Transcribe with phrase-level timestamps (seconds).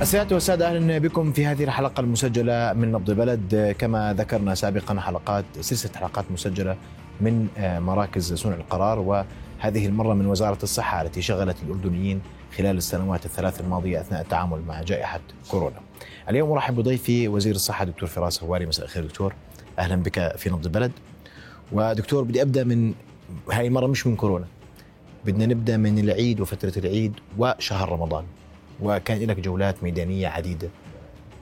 [0.00, 3.74] السيادة والسادة أهلا بكم في هذه الحلقة المسجلة من نبض بلد.
[3.78, 6.76] كما ذكرنا سابقا حلقات سلسلة حلقات مسجلة
[7.20, 12.20] من مراكز صنع القرار وهذه المرة من وزارة الصحة التي شغلت الأردنيين
[12.56, 15.20] خلال السنوات الثلاث الماضية أثناء التعامل مع جائحة
[15.50, 15.80] كورونا.
[16.30, 19.34] اليوم أرحب بضيفي وزير الصحة دكتور فراس هواري مساء الخير دكتور.
[19.78, 20.92] أهلا بك في نبض البلد
[21.72, 22.94] ودكتور بدي أبدأ من
[23.52, 24.46] هاي المرة مش من كورونا.
[25.24, 28.24] بدنا نبدأ من العيد وفترة العيد وشهر رمضان.
[28.82, 30.68] وكان لك جولات ميدانية عديدة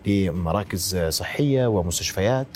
[0.07, 2.47] لمراكز صحية ومستشفيات.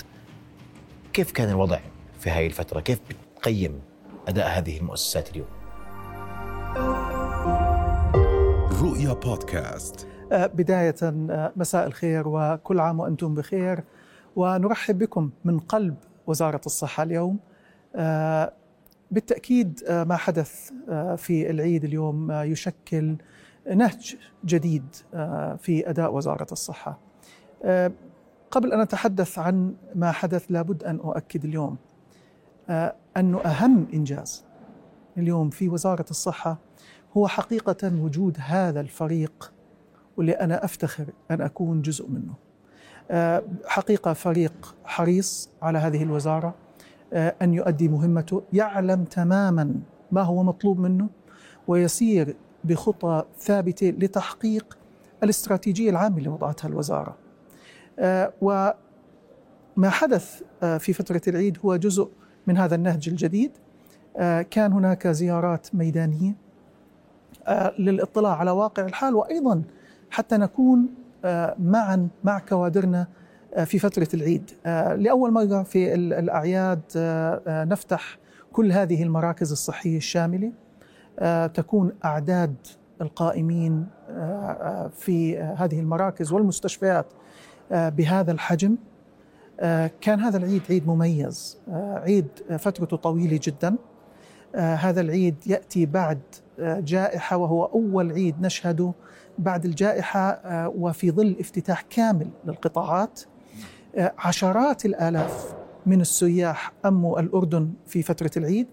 [1.13, 1.79] كيف كان الوضع
[2.19, 3.81] في هذه الفترة؟ كيف بتقيم
[4.27, 5.47] أداء هذه المؤسسات اليوم؟
[8.81, 10.07] رؤيا بودكاست.
[10.31, 10.95] بداية
[11.55, 13.83] مساء الخير وكل عام وأنتم بخير.
[14.35, 15.95] ونرحب بكم من قلب
[16.27, 17.39] وزارة الصحة اليوم.
[19.11, 20.71] بالتأكيد ما حدث
[21.17, 23.15] في العيد اليوم يشكل
[23.75, 24.95] نهج جديد
[25.57, 26.99] في أداء وزارة الصحة.
[28.51, 31.77] قبل أن أتحدث عن ما حدث لابد أن أؤكد اليوم
[33.17, 34.45] أنه أهم إنجاز
[35.17, 36.57] اليوم في وزارة الصحة
[37.17, 39.53] هو حقيقة وجود هذا الفريق
[40.17, 42.33] واللي أنا أفتخر أن أكون جزء منه.
[43.65, 46.55] حقيقة فريق حريص على هذه الوزارة
[47.13, 49.75] أن يؤدي مهمته يعلم تماما
[50.11, 51.07] ما هو مطلوب منه
[51.67, 54.77] ويسير بخطى ثابتة لتحقيق
[55.23, 57.17] الاستراتيجية العامة اللي وضعتها الوزاره.
[58.41, 58.75] وما
[59.89, 60.41] حدث
[60.79, 62.09] في فترة العيد هو جزء
[62.47, 63.51] من هذا النهج الجديد.
[64.51, 66.35] كان هناك زيارات ميدانية
[67.79, 69.63] للاطلاع على واقع الحال وأيضا
[70.09, 70.87] حتى نكون
[71.59, 73.07] معا مع كوادرنا
[73.65, 74.51] في فترة العيد.
[74.95, 76.81] لأول مرة في الأعياد
[77.47, 78.17] نفتح
[78.53, 80.51] كل هذه المراكز الصحية الشاملة
[81.53, 82.55] تكون أعداد
[83.01, 83.87] القائمين
[84.91, 87.05] في هذه المراكز والمستشفيات
[87.71, 88.75] بهذا الحجم.
[90.01, 92.27] كان هذا العيد عيد مميز عيد
[92.59, 93.75] فترته طويلة جدا.
[94.55, 96.19] هذا العيد يأتي بعد
[96.59, 98.93] جائحة وهو أول عيد نشهده
[99.37, 103.21] بعد الجائحة وفي ظل افتتاح كامل للقطاعات.
[103.97, 108.67] عشرات الآلاف من السياح أموا الأردن في فترة العيد.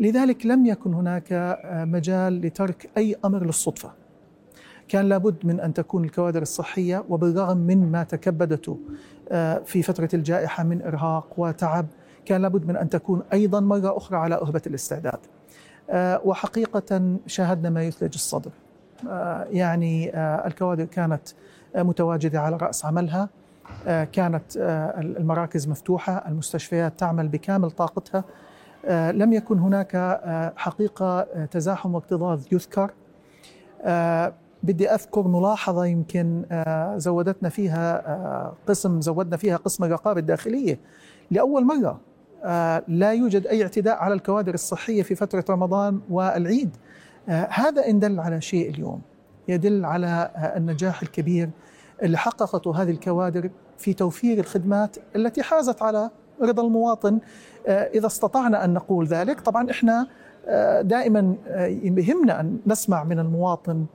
[0.00, 3.90] لذلك لم يكن هناك مجال لترك أي أمر للصدفة.
[4.88, 8.78] كان لابد من أن تكون الكوادر الصحية وبالرغم من ما تكبدته
[9.64, 11.86] في فترة الجائحة من إرهاق وتعب
[12.24, 15.18] كان لابد من أن تكون أيضا مرة أخرى على أهبة الاستعداد.
[16.24, 18.50] وحقيقة شاهدنا ما يثلج الصدر.
[19.50, 21.22] يعني الكوادر كانت
[21.76, 23.28] متواجدة على رأس عملها
[23.86, 24.56] كانت
[24.98, 28.24] المراكز مفتوحة، المستشفيات تعمل بكامل طاقتها
[28.88, 30.20] لم يكن هناك
[30.56, 32.90] حقيقة تزاحم واكتظاظ يذكر.
[34.62, 36.44] بدي أذكر ملاحظة يمكن
[36.96, 40.78] زودتنا فيها قسم زودنا فيها قسم الرقابة الداخلية.
[41.30, 42.00] لأول مرة
[42.88, 46.76] لا يوجد أي اعتداء على الكوادر الصحية في فترة رمضان والعيد.
[47.28, 49.00] هذا إن دل على شيء اليوم.
[49.48, 51.50] يدل على النجاح الكبير
[52.02, 56.10] اللي حققته هذه الكوادر في توفير الخدمات التي حازت على
[56.42, 57.18] رضا المواطن
[57.68, 60.06] إذا استطعنا أن نقول ذلك طبعا إحنا
[60.82, 61.34] دائما
[61.82, 63.86] يهمنا أن نسمع من المواطن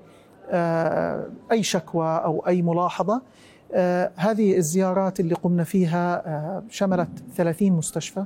[1.52, 3.22] أي شكوى أو أي ملاحظة.
[4.16, 8.24] هذه الزيارات اللي قمنا فيها شملت 30 مستشفى.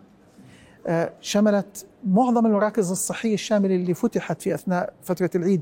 [1.21, 5.61] شملت معظم المراكز الصحية الشاملة اللي فتحت في أثناء فترة العيد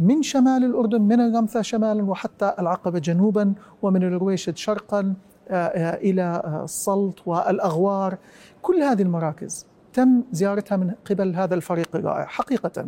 [0.00, 3.52] من شمال الأردن من الرمثا شمالا وحتى العقبة جنوبا
[3.82, 5.14] ومن الرويشد شرقا.
[5.50, 8.18] إلى السلط والأغوار.
[8.62, 12.86] كل هذه المراكز تم زيارتها من قبل هذا الفريق الرائع حقيقة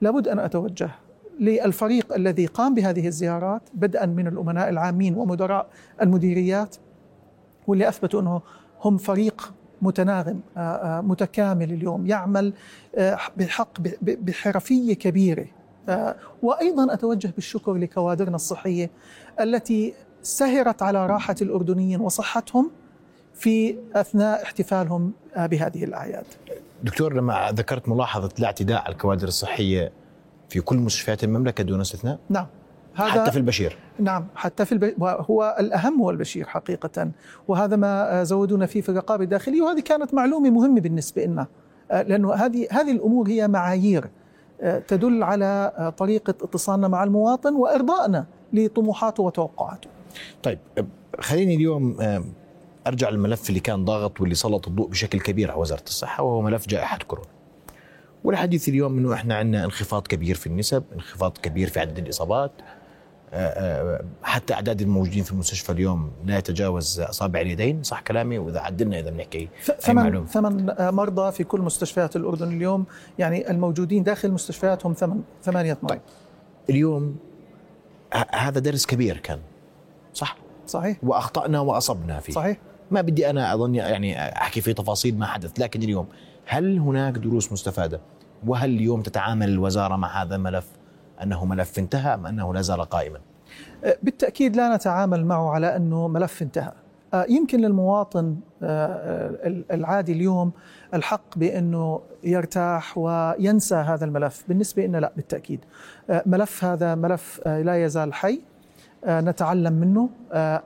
[0.00, 0.90] لابد أن أتوجه
[1.40, 5.66] للفريق الذي قام بهذه الزيارات بدءا من الأمناء العامين ومدراء
[6.02, 6.76] المديريات
[7.66, 8.40] واللي أثبتوا أنه
[8.84, 10.40] هم فريق متناغم
[11.08, 12.52] متكامل اليوم يعمل
[13.36, 15.46] بحق بحرفية كبيرة.
[16.42, 18.90] وأيضا أتوجه بالشكر لكوادرنا الصحية
[19.40, 19.94] التي
[20.26, 22.70] سهرت على راحة الأردنيين وصحتهم
[23.34, 26.24] في أثناء احتفالهم بهذه الأعياد.
[26.82, 29.92] دكتور لما ذكرت ملاحظة الاعتداء على الكوادر الصحية
[30.48, 32.46] في كل مستشفيات المملكة دون استثناء؟ نعم.
[32.94, 33.76] هذا حتى في البشير.
[33.98, 34.94] نعم حتى في الب...
[35.02, 37.10] هو الأهم هو البشير حقيقة.
[37.48, 41.46] وهذا ما زودونا فيه في الرقابة الداخلية وهذه كانت معلومة مهمة بالنسبة لنا
[41.90, 44.10] لأنه هذه هذه الأمور هي معايير
[44.88, 49.95] تدل على طريقة اتصالنا مع المواطن وإرضائنا لطموحاته وتوقعاته.
[50.42, 50.58] طيب
[51.20, 51.96] خليني اليوم
[52.86, 56.68] أرجع للملف اللي كان ضاغط واللي سلط الضوء بشكل كبير على وزارة الصحة وهو ملف
[56.68, 57.28] جائحة كورونا.
[58.24, 62.52] والحديث اليوم إنه إحنا عندنا انخفاض كبير في النسب، انخفاض كبير في عدد الإصابات،
[63.32, 68.98] آه، حتى أعداد الموجودين في المستشفى اليوم لا يتجاوز أصابع اليدين صح كلامي؟ وإذا عدلنا
[68.98, 69.48] إذا بنحكي
[69.80, 72.84] ثمان ثمان مرضى في كل مستشفيات الأردن اليوم
[73.18, 75.94] يعني الموجودين داخل المستشفيات هم ثمان ثمانية مرضى.
[75.94, 76.02] طيب
[76.70, 77.16] اليوم
[78.32, 79.38] هذا درس كبير كان.
[80.16, 80.36] صح؟
[80.66, 80.96] صحيح.
[81.02, 82.32] وأخطأنا وأصبنا فيه.
[82.32, 82.56] صحيح.
[82.90, 86.06] ما بدي أنا أظن يعني أحكي في تفاصيل ما حدث لكن اليوم
[86.46, 88.00] هل هناك دروس مستفادة؟
[88.46, 90.66] وهل اليوم تتعامل الوزارة مع هذا الملف
[91.22, 93.18] أنه ملف انتهى أم أنه لا زال قائما؟
[93.84, 96.72] أه، بالتأكيد لا نتعامل معه على أنه ملف انتهى.
[97.14, 100.52] أه، يمكن للمواطن أه، العادي اليوم
[100.94, 105.64] الحق بأنه يرتاح وينسى هذا الملف، بالنسبة لنا لا بالتأكيد.
[106.26, 108.40] ملف هذا ملف لا يزال حي.
[109.06, 110.08] نتعلم منه.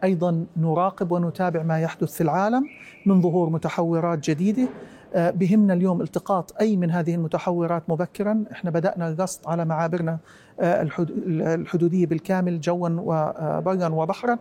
[0.05, 2.67] أيضا نراقب ونتابع ما يحدث في العالم
[3.06, 4.69] من ظهور متحورات جديدة.
[5.15, 8.44] آه، بهمنا اليوم التقاط أي من هذه المتحورات مبكرا.
[8.53, 10.19] إحنا بدأنا القصد على معابرنا
[10.61, 10.88] آه،
[11.27, 14.38] الحدودية بالكامل جوا وبرا وبحرا.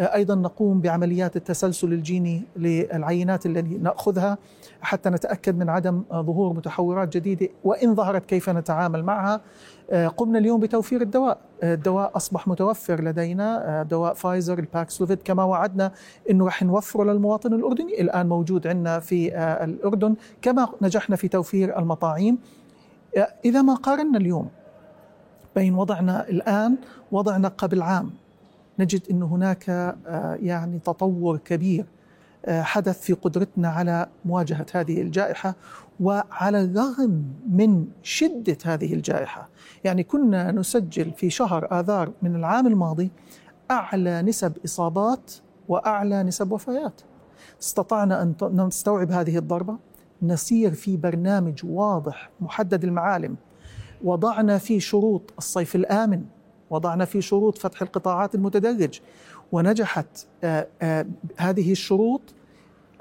[0.00, 4.38] آه، أيضا نقوم بعمليات التسلسل الجيني للعينات التي نأخذها
[4.80, 7.48] حتى نتأكد من عدم ظهور متحورات جديدة.
[7.64, 9.40] وإن ظهرت كيف نتعامل معها؟
[10.16, 11.38] قمنا اليوم بتوفير الدواء.
[11.62, 13.82] الدواء أصبح متوفر لدينا.
[13.82, 15.92] دواء فايزر الباكسلوفيد كما وعدنا
[16.30, 18.00] أنه رح نوفره للمواطن الأردني.
[18.00, 22.38] الآن موجود عندنا في الأردن كما نجحنا في توفير المطاعيم.
[23.44, 24.48] إذا ما قارنا اليوم
[25.56, 26.76] بين وضعنا الآن
[27.12, 28.10] وضعنا قبل عام
[28.78, 29.96] نجد أن هناك
[30.42, 31.84] يعني تطور كبير
[32.48, 35.54] حدث في قدرتنا على مواجهة هذه الجائحة.
[36.00, 39.48] وعلى الرغم من شدة هذه الجائحة
[39.84, 43.10] يعني كنا نسجل في شهر آذار من العام الماضي
[43.70, 45.32] أعلى نسب إصابات
[45.68, 47.00] وأعلى نسب وفيات.
[47.62, 48.34] استطعنا أن
[48.66, 49.76] نستوعب هذه الضربة
[50.22, 53.36] نسير في برنامج واضح محدد المعالم.
[54.04, 56.24] وضعنا في شروط الصيف الآمن
[56.70, 59.00] وضعنا في شروط فتح القطاعات المتدرج
[59.52, 60.26] ونجحت
[61.36, 62.20] هذه الشروط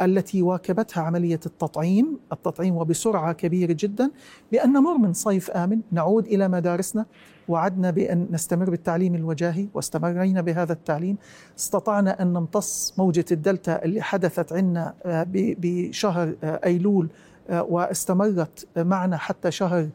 [0.02, 2.20] التي واكبتها عملية التطعيم.
[2.32, 4.12] التطعيم وبسرعة كبيرة جدا
[4.52, 5.82] بأن نمر من صيف آمن.
[5.92, 7.06] نعود إلى مدارسنا.
[7.48, 11.18] وعدنا بأن نستمر بالتعليم الوجاهي واستمرينا بهذا التعليم.
[11.60, 17.10] استطعنا أن نمتص موجة الدلتا اللي حدثت عندنا آه، بشهر آه، أيلول
[17.50, 19.90] آه، واستمرت معنا حتى شهر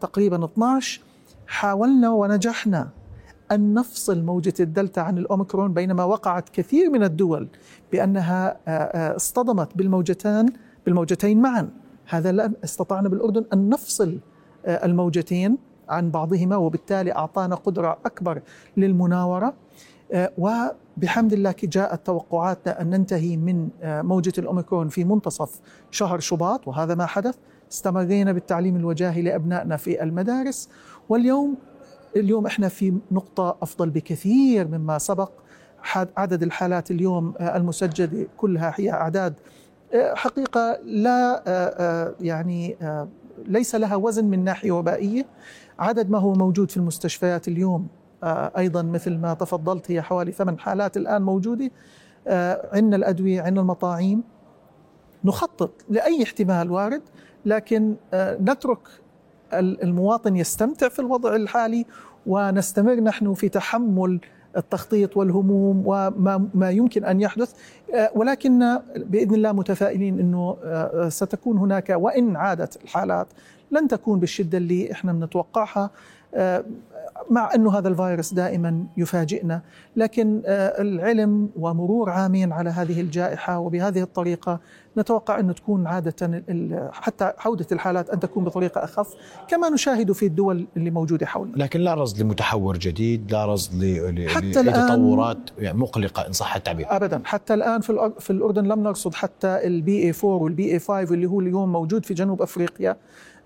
[0.00, 1.00] تقريبا 12
[1.46, 2.88] حاولنا ونجحنا.
[3.52, 7.48] أن نفصل موجة الدلتا عن الأوميكرون بينما وقعت كثير من الدول
[7.92, 10.46] بأنها آه، آه، اصطدمت بالموجتان
[10.86, 11.70] بالموجتين معا.
[12.08, 14.18] هذا لا استطعنا بالأردن أن نفصل
[14.66, 15.58] آه، الموجتين
[15.88, 18.42] عن بعضهما وبالتالي أعطانا قدرة أكبر
[18.76, 19.54] للمناورة.
[20.38, 25.60] وبحمد الله جاءت توقعاتنا أن ننتهي من موجة الأوميكرون في منتصف
[25.90, 27.34] شهر شباط وهذا ما حدث.
[27.72, 30.68] استمرينا بالتعليم الوجاهي لأبنائنا في المدارس.
[31.08, 31.56] واليوم
[32.16, 35.30] اليوم إحنا في نقطة أفضل بكثير مما سبق.
[36.16, 39.34] عدد الحالات اليوم آه، المسجلة كلها هي أعداد.
[39.94, 42.76] آه، حقيقة لا آه، يعني
[43.46, 45.26] ليس لها وزن من ناحية وبائية.
[45.78, 47.88] عدد ما هو موجود في المستشفيات اليوم
[48.56, 51.70] أيضا مثل ما تفضلت هي حوالي ثمان حالات الآن موجودة.
[52.72, 54.22] عندنا الأدوية عندنا المطاعيم.
[55.24, 57.02] نخطط لأي احتمال وارد
[57.46, 58.78] لكن نترك
[59.60, 61.86] المواطن يستمتع في الوضع الحالي
[62.26, 64.20] ونستمر نحن في تحمل
[64.56, 67.54] التخطيط والهموم وما ما يمكن أن يحدث.
[67.94, 73.26] آه، ولكن بإذن الله متفائلين إنه آه، ستكون هناك وإن عادت الحالات
[73.70, 75.90] لن تكون بالشدة اللي إحنا بنتوقعها
[76.34, 76.64] آه،
[77.30, 79.60] مع إنه هذا الفيروس دائما يفاجئنا.
[79.96, 84.60] لكن العلم ومرور عامين على هذه الجائحة وبهذه الطريقة
[84.98, 86.42] نتوقع أن تكون عادة
[86.92, 89.14] حتى عودة الحالات أن تكون بطريقة أخف
[89.48, 91.56] كما نشاهد في الدول اللي موجودة حولنا.
[91.56, 93.72] لكن لا رصد لمتحور جديد لا رصد
[94.28, 96.86] حتى لتطورات يعني مقلقة إن صح التعبير.
[96.88, 97.22] أبدا.
[97.24, 101.40] حتى الآن في, الأردن لم نرصد حتى ال BA 4 وال BA 5 اللي هو
[101.40, 102.96] اليوم موجود في جنوب أفريقيا.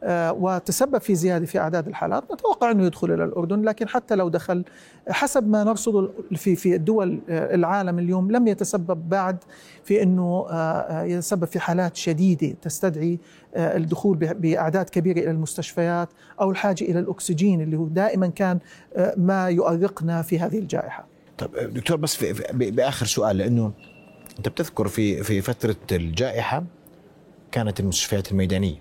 [0.04, 4.64] وتسبب في زيادة في أعداد الحالات نتوقع إنه يدخل إلى الأردن لكن حتى لو دخل
[5.08, 9.36] حسب ما نرصد في في الدول آه، العالم اليوم لم يتسبب بعد
[9.84, 13.18] في إنه آه، يتسبب في حالات شديدة تستدعي
[13.56, 16.08] الدخول بأعداد كبيرة إلى المستشفيات
[16.40, 18.58] أو الحاجة إلى الأكسجين اللي هو دائما كان
[19.16, 21.06] ما يؤرقنا في هذه الجائحة.
[21.38, 23.72] طيب دكتور بس في بآخر سؤال لأنه
[24.38, 26.64] أنت بتذكر في في فترة الجائحة
[27.52, 28.76] كانت المستشفيات الميدانية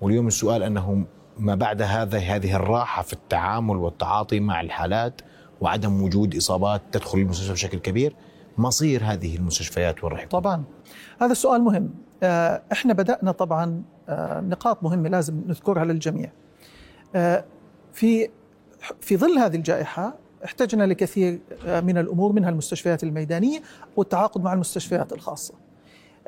[0.00, 1.04] واليوم السؤال أنه
[1.38, 5.20] ما بعد هذا هذه الراحة في التعامل والتعاطي مع الحالات
[5.60, 8.14] وعدم وجود إصابات تدخل المستشفى بشكل كبير
[8.58, 10.64] مصير هذه المستشفيات وين طبعا.
[11.20, 11.90] هذا السؤال مهم.
[12.22, 16.30] آه، إحنا بدأنا طبعا آه، نقاط مهمة لازم نذكرها للجميع.
[17.14, 17.44] آه،
[17.92, 18.28] في
[19.00, 20.14] في ظل هذه الجائحة
[20.44, 23.62] احتجنا لكثير من الأمور منها المستشفيات الميدانية
[23.96, 25.54] والتعاقد مع المستشفيات الخاصة.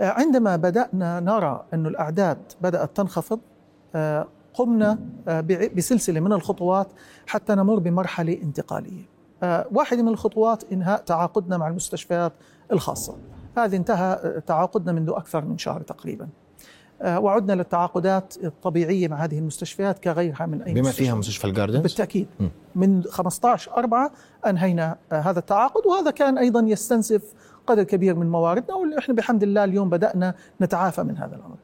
[0.01, 3.41] عندما بدأنا نرى أن الأعداد بدأت تنخفض
[4.55, 4.99] قمنا
[5.77, 6.89] بسلسلة من الخطوات
[7.27, 9.03] حتى نمر بمرحلة انتقالية.
[9.73, 12.33] واحدة من الخطوات إنهاء تعاقدنا مع المستشفيات
[12.73, 13.17] الخاصة.
[13.57, 16.29] هذه انتهى تعاقدنا منذ أكثر من شهر تقريبا.
[17.05, 21.05] وعدنا للتعاقدات الطبيعية مع هذه المستشفيات كغيرها من أي بما مستشفى.
[21.05, 22.27] فيها مستشفى الجاردنز بالتأكيد
[22.75, 24.13] من 15 4
[24.47, 27.35] أنهينا هذا التعاقد وهذا كان أيضا يستنزف
[27.67, 31.57] قدر كبير من مواردنا وإحنا بحمد الله اليوم بدأنا نتعافى من هذا الأمر.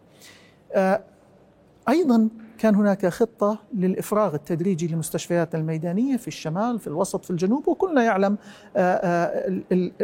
[1.89, 2.29] أيضا
[2.59, 8.37] كان هناك خطة للإفراغ التدريجي للمستشفيات الميدانية في الشمال في الوسط في الجنوب وكلنا يعلم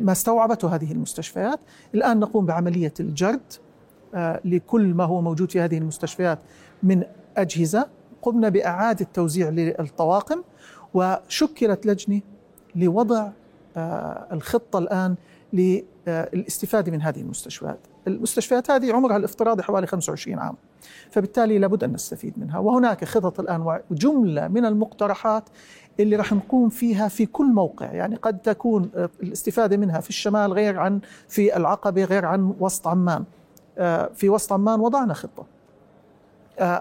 [0.00, 1.60] ما استوعبته هذه المستشفيات
[1.94, 3.52] الآن نقوم بعملية الجرد
[4.44, 6.38] لكل ما هو موجود في هذه المستشفيات
[6.82, 7.02] من
[7.36, 7.86] أجهزة
[8.22, 10.42] قمنا بإعادة توزيع للطواقم
[10.94, 12.20] وشكلت لجنة
[12.74, 13.30] لوضع
[14.32, 15.14] الخطة الآن
[15.52, 17.78] للاستفاده من هذه المستشفيات.
[18.06, 20.54] المستشفيات هذه عمرها الافتراضي حوالي 25 عام.
[21.10, 25.44] فبالتالي لابد أن نستفيد منها وهناك خطط الآن وجملة من المقترحات
[26.00, 28.90] اللي راح نقوم فيها في كل موقع يعني قد تكون
[29.22, 33.24] الاستفادة منها في الشمال غير عن في العقبة غير عن وسط عمان.
[34.14, 35.46] في وسط عمان وضعنا خطة.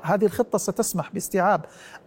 [0.03, 1.61] هذه الخطة ستسمح باستيعاب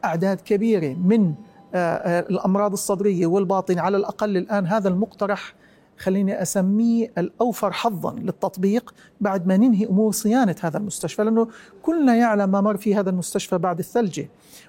[0.04, 1.34] أعداد كبيرة من
[1.74, 5.54] الأمراض الصدرية والباطنة على الأقل الآن هذا المقترح
[5.98, 11.48] خليني أسميه الأوفر حظا للتطبيق بعد ما ننهي أمور صيانة هذا المستشفى لأنه
[11.82, 14.28] كلنا يعلم ما مر في هذا المستشفى بعد الثلجه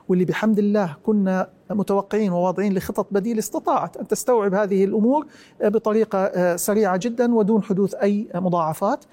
[0.10, 5.27] واللي بحمد الله كنا متوقعين وواضعين لخطط بديله استطاعت أن تستوعب هذه الأمور
[5.63, 9.05] بطريقة سريعة جدا ودون حدوث أي مضاعفات.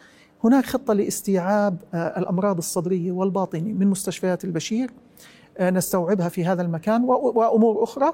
[0.44, 4.90] هناك خطة لاستيعاب الأمراض الصدرية والباطنه من مستشفيات البشير
[5.60, 8.12] نستوعبها في هذا المكان وأمور أخرى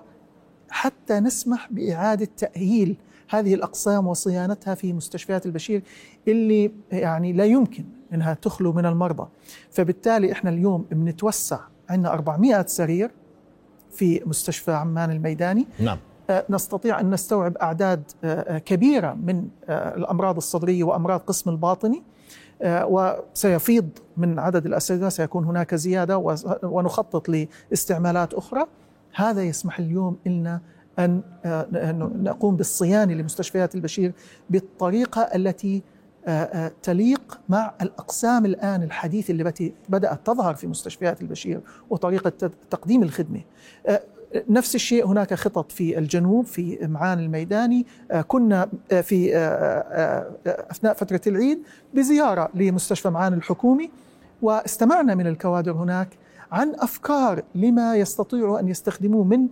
[0.71, 2.97] حتى نسمح بإعادة تأهيل
[3.29, 5.83] هذه الأقسام وصيانتها في مستشفيات البشير
[6.29, 9.29] اللي يعني لا يمكن إنها تخلو من المرضى.
[9.71, 11.59] فبالتالي إحنا اليوم بنتوسع
[11.89, 13.11] عندنا 400 سرير
[13.91, 15.67] في مستشفى عمان الميداني.
[15.81, 15.99] نعم.
[16.51, 18.03] نستطيع أن نستوعب أعداد
[18.65, 22.03] كبيرة من الأمراض الصدرية وأمراض قسم الباطني.
[22.65, 26.19] وسيفيض من عدد الاسرة سيكون هناك زيادة
[26.63, 27.29] ونخطط
[27.71, 28.65] لاستعمالات أخرى.
[29.15, 30.61] هذا يسمح اليوم لنا
[30.99, 31.23] أن
[32.23, 34.13] نقوم بالصيانة لمستشفيات البشير
[34.51, 35.83] بالطريقة التي
[36.83, 43.41] تليق مع الأقسام الآن الحديثة التي بدأت تظهر في مستشفيات البشير وطريقة تقديم الخدمة.
[44.49, 47.87] نفس الشيء هناك خطط في الجنوب في معان الميداني.
[48.29, 48.69] كنا
[49.03, 49.37] في
[50.47, 51.63] أثناء فترة العيد
[51.95, 53.91] بزيارة لمستشفى معان الحكومي
[54.43, 56.09] واستمعنا من الكوادر هناك
[56.53, 59.49] عن أفكار لما يستطيعوا أن يستخدموه من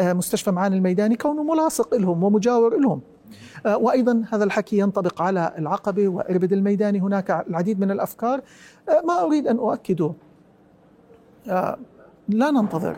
[0.00, 3.00] مستشفى معان الميداني كونه ملاصق لهم ومجاور لهم.
[3.66, 7.00] وأيضا هذا الحكي ينطبق على العقبة وإربد الميداني.
[7.00, 8.40] هناك العديد من الأفكار.
[9.04, 10.12] ما أريد أن أؤكده.
[12.28, 12.96] لا ننتظر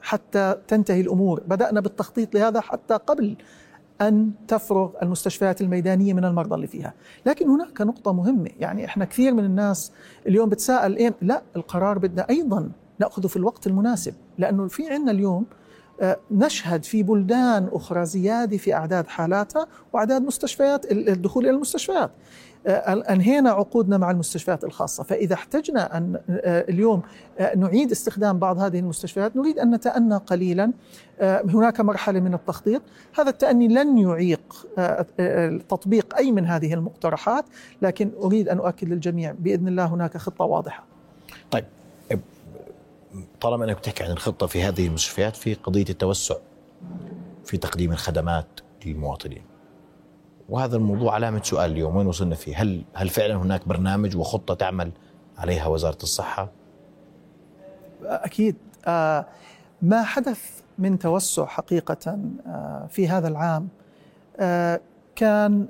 [0.00, 3.36] حتى تنتهي الأمور، بدأنا بالتخطيط لهذا حتى قبل
[4.00, 6.94] أن تفرغ المستشفيات الميدانية من المرضى اللي فيها،
[7.26, 9.92] لكن هناك نقطة مهمة، يعني إحنا كثير من الناس
[10.26, 15.46] اليوم بتساءل إيه؟ لا القرار بدنا أيضا ناخذه في الوقت المناسب، لأنه في عندنا اليوم
[16.30, 22.10] نشهد في بلدان أخرى زيادة في أعداد حالاتها وأعداد مستشفيات الدخول إلى المستشفيات.
[22.86, 26.20] أنهينا عقودنا مع المستشفيات الخاصة، فإذا احتجنا أن
[26.68, 27.02] اليوم
[27.56, 30.72] نعيد استخدام بعض هذه المستشفيات نريد أن نتأنى قليلا.
[31.22, 32.82] هناك مرحلة من التخطيط،
[33.18, 34.66] هذا التأني لن يعيق
[35.68, 37.44] تطبيق أي من هذه المقترحات،
[37.82, 40.84] لكن أريد أن أؤكد للجميع بإذن الله هناك خطة واضحة.
[41.50, 41.64] طيب.
[43.40, 46.34] طالما أنك بتحكي عن الخطة في هذه المستشفيات في قضية التوسع
[47.44, 48.46] في تقديم الخدمات
[48.86, 49.42] للمواطنين.
[50.48, 54.92] وهذا الموضوع علامة سؤال اليوم وين وصلنا فيه؟ هل هل فعلا هناك برنامج وخطة تعمل
[55.38, 56.50] عليها وزارة الصحة؟
[58.02, 58.56] أكيد
[59.82, 62.18] ما حدث من توسع حقيقة
[62.88, 63.68] في هذا العام
[65.16, 65.66] كان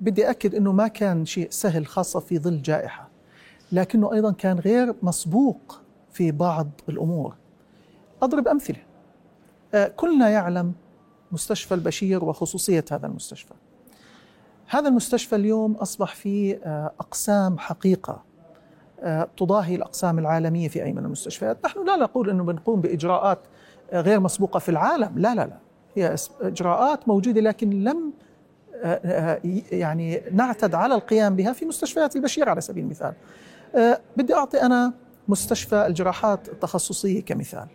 [0.00, 3.05] بدي أكد إنه ما كان شيء سهل خاصة في ظل جائحة
[3.72, 5.80] لكنه أيضا كان غير مسبوق
[6.12, 7.34] في بعض الأمور.
[8.22, 8.82] أضرب أمثلة.
[9.96, 10.72] كلنا يعلم
[11.32, 13.54] مستشفى البشير وخصوصية هذا المستشفى.
[14.68, 16.60] هذا المستشفى اليوم أصبح فيه
[17.00, 18.22] أقسام حقيقة
[19.36, 23.38] تضاهي الأقسام العالمية في أي من المستشفيات، نحن لا نقول إنه بنقوم بإجراءات
[23.92, 25.58] غير مسبوقة في العالم، لا لا لا،
[25.94, 28.12] هي إجراءات موجودة لكن لم
[29.72, 33.14] يعني نعتد على القيام بها في مستشفيات البشير على سبيل المثال.
[34.16, 34.92] بدي أعطي أنا
[35.28, 37.66] مستشفى الجراحات التخصصية كمثال.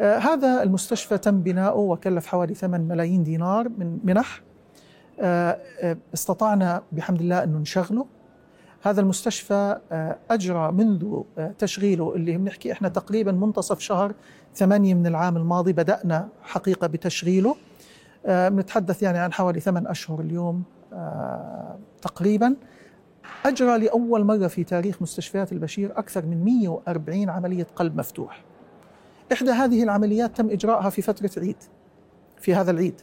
[0.00, 4.42] آه، هذا المستشفى تم بناؤه وكلف حوالي 8 ملايين دينار من منح.
[5.20, 5.58] آه،
[6.14, 8.06] استطعنا بحمد الله أن نشغله
[8.82, 9.78] هذا المستشفى
[10.30, 11.20] أجرى منذ
[11.58, 14.14] تشغيله اللي بنحكي إحنا تقريبا منتصف شهر
[14.54, 17.56] ثمانية من العام الماضي بدأنا حقيقة بتشغيله.
[18.26, 20.62] بنتحدث يعني عن حوالي ثمان أشهر اليوم
[22.02, 22.56] تقريبا.
[23.46, 28.44] أجرى لأول مرة في تاريخ مستشفيات البشير أكثر من 140 عملية قلب مفتوح.
[29.32, 31.56] إحدى هذه العمليات تم إجراءها في فترة عيد
[32.40, 33.00] في هذا العيد.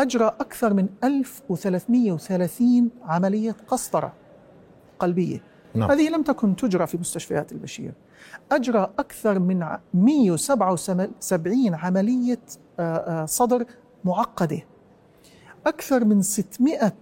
[0.00, 4.12] أجرى أكثر من 1330 عملية قسطرة
[4.98, 5.40] قلبية.
[5.74, 5.90] نعم.
[5.90, 7.92] هذه لم تكن تجرى في مستشفيات البشير.
[8.52, 12.38] أجرى أكثر من ع- 177 عملية
[12.80, 12.82] آه،
[13.22, 13.64] آه، صدر
[14.04, 14.60] معقدة.
[15.66, 16.92] أكثر من 600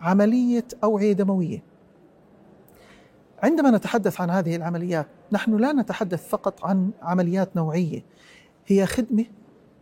[0.00, 1.62] عملية أوعية دموية
[3.42, 8.04] عندما نتحدث عن هذه العمليات نحن لا نتحدث فقط عن عمليات نوعية
[8.66, 9.24] هي خدمة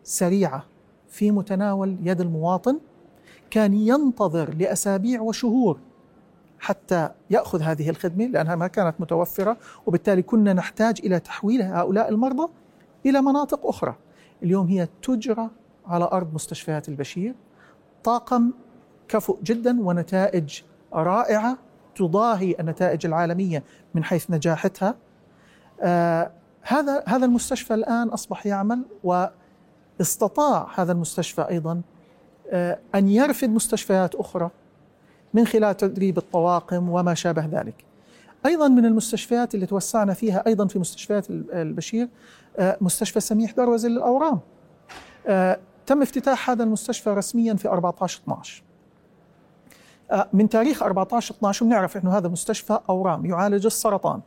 [0.03, 0.65] سريعة
[1.09, 2.79] في متناول يد المواطن
[3.51, 5.79] كان ينتظر لأسابيع وشهور
[6.59, 9.57] حتى يأخذ هذه الخدمة لأنها ما كانت متوفرة
[9.87, 12.49] وبالتالي كنا نحتاج إلى تحويل هؤلاء المرضى
[13.07, 13.95] إلى مناطق أخرى.
[14.43, 15.51] اليوم هي تجرى
[15.87, 17.35] على أرض مستشفيات البشير
[18.05, 18.53] طاقم
[19.09, 20.61] كفؤ جدا ونتائج
[20.93, 21.59] رائعة
[21.97, 23.63] تضاهي النتائج العالمية
[23.95, 24.95] من حيث نجاحتها.
[25.81, 26.31] آه
[26.63, 31.83] هذا هذا المستشفى الآن أصبح يعمل واستطاع هذا المستشفى أيضا
[32.51, 34.51] آه أن يرفد مستشفيات أخرى
[35.35, 37.85] من خلال تدريب الطواقم وما شابه ذلك.
[38.47, 42.09] أيضا من المستشفيات اللي توسعنا فيها أيضا في مستشفيات البشير
[42.59, 44.41] آه، مستشفى سميح دروزة للأورام.
[45.27, 48.74] آه، تم افتتاح هذا المستشفى رسميا في 14 12 آه،
[50.33, 54.21] من تاريخ 14 12 بنعرف إنه هذا مستشفى أورام يعالج السرطان.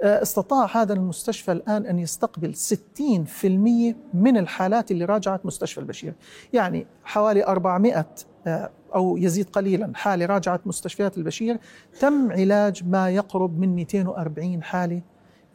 [0.00, 6.14] آه، استطاع هذا المستشفى الآن أن يستقبل 60% من الحالات اللي راجعت مستشفى البشير.
[6.52, 8.06] يعني حوالي 400
[8.46, 11.58] آه، أو يزيد قليلا حالة راجعت مستشفيات البشير.
[12.00, 15.02] تم علاج ما يقرب من 240 حالة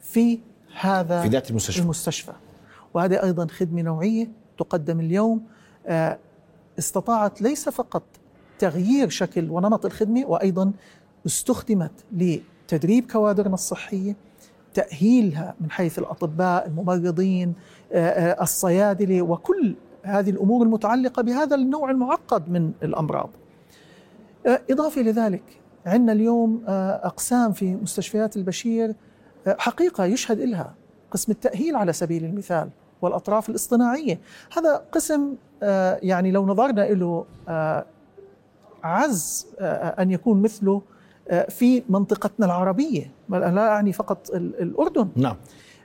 [0.00, 0.40] في
[0.80, 1.82] هذا في ذات المستشفى.
[1.82, 2.32] المستشفى.
[2.94, 5.46] وهذه أيضا خدمة نوعية تقدم اليوم.
[5.86, 6.18] آه،
[6.78, 8.02] استطاعت ليس فقط
[8.58, 10.72] تغيير شكل ونمط الخدمة وأيضا
[11.26, 14.16] استخدمت لتدريب كوادرنا الصحية
[14.74, 17.54] تأهيلها من حيث الأطباء الممرضين
[17.92, 23.30] آه، آه، الصيادلة وكل هذه الأمور المتعلقة بهذا النوع المعقد من الأمراض.
[24.46, 25.42] آه، إضافة إلى ذلك
[25.86, 28.94] عندنا اليوم أقسام في مستشفيات البشير
[29.46, 30.74] حقيقة يشهد لها
[31.10, 32.70] قسم التأهيل على سبيل المثال
[33.02, 34.20] والأطراف الاصطناعية،
[34.56, 35.34] هذا قسم
[36.02, 37.24] يعني لو نظرنا له
[38.84, 40.82] عز آه، أن يكون مثله
[41.28, 45.08] آه، في منطقتنا العربية، لا أعني فقط ال- الأردن.
[45.16, 45.36] نعم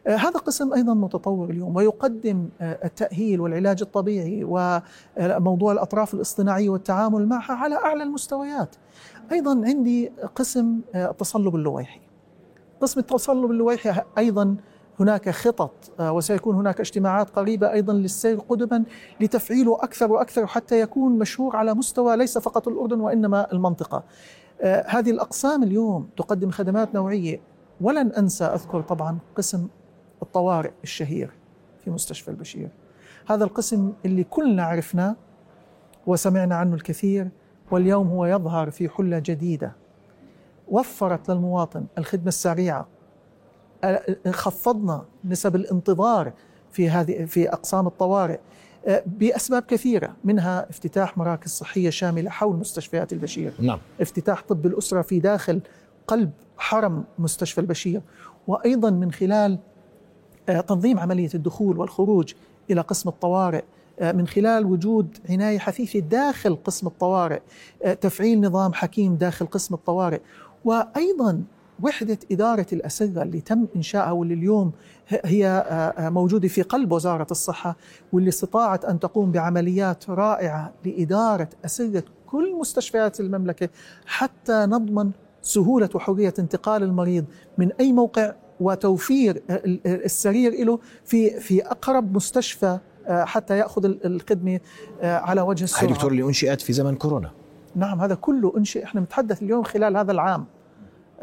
[0.07, 7.27] آه، هذا قسم أيضا متطور اليوم ويقدم آه، التأهيل والعلاج الطبيعي وموضوع الأطراف الاصطناعية والتعامل
[7.27, 8.75] معها على أعلى المستويات.
[9.31, 11.99] أيضا عندي قسم آه، التصلب اللويحي.
[12.81, 14.55] قسم التصلب اللويحي أيضا
[14.99, 18.83] هناك خطط آه، وسيكون هناك اجتماعات قريبة أيضا للسير قدما
[19.21, 24.03] لتفعيله أكثر وأكثر حتى يكون مشهور على مستوى ليس فقط الأردن وإنما المنطقة.
[24.61, 27.41] آه، هذه الأقسام اليوم تقدم خدمات نوعية
[27.81, 29.67] ولن أنسى أذكر طبعا قسم
[30.21, 31.31] الطوارئ الشهير
[31.83, 32.69] في مستشفى البشير
[33.27, 35.15] هذا القسم اللي كلنا عرفناه
[36.07, 37.29] وسمعنا عنه الكثير
[37.71, 39.71] واليوم هو يظهر في حلة جديدة
[40.67, 42.85] وفرت للمواطن الخدمة السريعة أ-
[44.31, 46.33] خفضنا نسب الانتظار
[46.71, 48.39] في هذه في أقسام الطوارئ.
[48.87, 53.53] أ، بأسباب كثيرة منها افتتاح مراكز صحية شاملة حول مستشفيات البشير.
[53.59, 53.79] نعم.
[54.01, 55.61] افتتاح طب الأسرة في داخل
[56.07, 58.01] قلب حرم مستشفى البشير.
[58.47, 59.59] وأيضا من خلال
[60.49, 62.33] آه، تنظيم عملية الدخول والخروج
[62.71, 63.63] إلى قسم الطوارئ.
[63.99, 67.39] آه، من خلال وجود عناية حثيثة داخل قسم الطوارئ.
[67.83, 70.19] آه، تفعيل نظام حكيم داخل قسم الطوارئ.
[70.65, 71.43] وأيضا
[71.81, 74.71] وحدة إدارة الأسرة اللي تم إنشائها واللي اليوم
[75.09, 75.63] هي
[75.99, 77.75] موجودة في قلب وزارة الصحة
[78.13, 83.69] واللي استطاعت أن تقوم بعمليات رائعة لإدارة أسرة كل مستشفيات المملكة
[84.05, 87.25] حتى نضمن سهولة وحرية انتقال المريض
[87.57, 92.77] من أي موقع وتوفير ال- ال- السرير له في في أقرب مستشفى
[93.09, 94.59] حتى يأخذ ال- الخدمة
[95.01, 97.31] على وجه السرعة دكتور اللي أنشئت في زمن كورونا.
[97.75, 100.45] نعم هذا كله أنشئ إحنا نتحدث اليوم خلال هذا العام.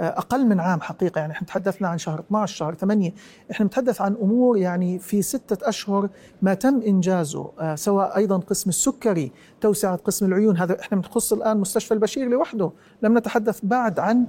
[0.09, 3.13] أقل من عام حقيقة يعني إحنا تحدثنا عن شهر 12 شهر 8
[3.51, 6.09] إحنا نتحدث عن أمور يعني في ستة أشهر
[6.43, 11.57] ما تم إنجازه آه، سواء أيضا قسم السكري توسعة قسم العيون هذا إحنا بنخص الآن
[11.57, 12.71] مستشفى البشير لوحده.
[13.03, 14.27] لم نتحدث بعد عن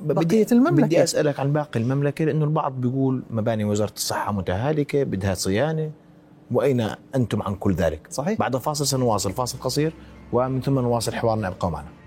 [0.00, 0.86] بقية المملكة.
[0.86, 5.90] بدي أسألك عن باقي المملكة لأنه البعض بيقول مباني وزارة الصحة متهالكة بدها صيانة.
[6.50, 8.38] وأين أنتم عن كل ذلك؟ صحيح.
[8.38, 9.92] بعد فاصل سنواصل فاصل قصير
[10.32, 11.99] ومن ثم نواصل حوارنا ابقوا معنا.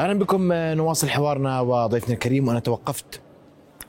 [0.00, 2.48] أهلا بكم نواصل حوارنا وضيفنا الكريم.
[2.48, 3.20] وأنا توقفت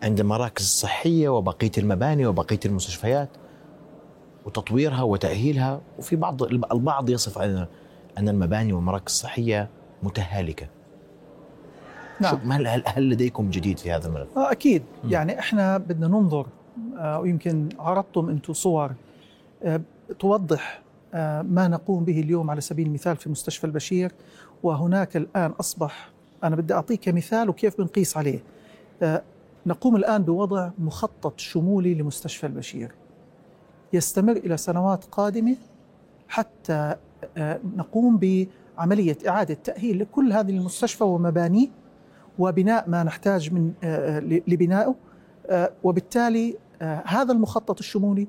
[0.04, 3.30] عند المراكز الصحيه وبقية المباني وبقية المستشفيات
[4.46, 5.82] وتطويرها وتأهيلها.
[6.00, 7.66] وفي بعض البعض يصف ان
[8.18, 9.70] أن المباني والمراكز الصحية
[10.04, 10.68] متهالكة.
[12.20, 12.52] نعم.
[12.52, 14.84] هل هل- هل لديكم جديد في هذا الملف؟ آه، أكيد.
[15.04, 15.10] م.
[15.10, 16.48] يعني إحنا بدنا ننظر
[17.00, 18.92] آه، ويمكن عرضتم أنتم صور
[19.64, 19.82] آه،
[20.20, 20.82] توضح
[21.14, 24.12] آه، ما نقوم به اليوم على سبيل المثال في مستشفى البشير.
[24.64, 26.10] وهناك الآن أصبح
[26.44, 28.44] أنا بدي أعطيك مثال وكيف بنقيس عليه.
[29.02, 29.24] آه،
[29.66, 32.92] نقوم الآن بوضع مخطط شمولي لمستشفى البشير.
[33.94, 35.56] يستمر إلى سنوات قادمة
[36.28, 36.96] حتى
[37.38, 41.68] آه، نقوم بعملية إعادة تأهيل لكل هذه المستشفى ومبانيه
[42.40, 44.96] وبناء ما نحتاج من آه، لبنائه.
[45.84, 46.58] وبالتالي
[47.06, 48.28] هذا المخطط الشمولي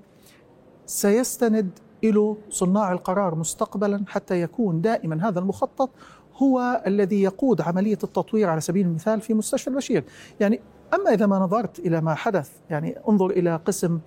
[0.87, 1.71] سيستند
[2.05, 5.91] له صناع القرار مستقبلا حتى يكون دائما هذا المخطط
[6.38, 10.05] هو الذي يقود عملية التطوير على سبيل المثال في مستشفى البشير،
[10.40, 10.61] يعني
[10.94, 14.01] أما إذا ما نظرت إلى ما حدث يعني انظر إلى قسم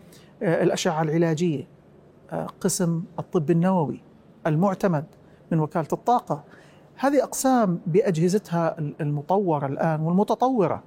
[0.43, 1.67] آه، الأشعة العلاجية
[2.31, 4.01] آه، قسم الطب النووي
[4.47, 5.05] المعتمد
[5.51, 6.43] من وكالة الطاقة
[6.95, 10.83] هذه أقسام بأجهزتها المطورة الآن والمتطورة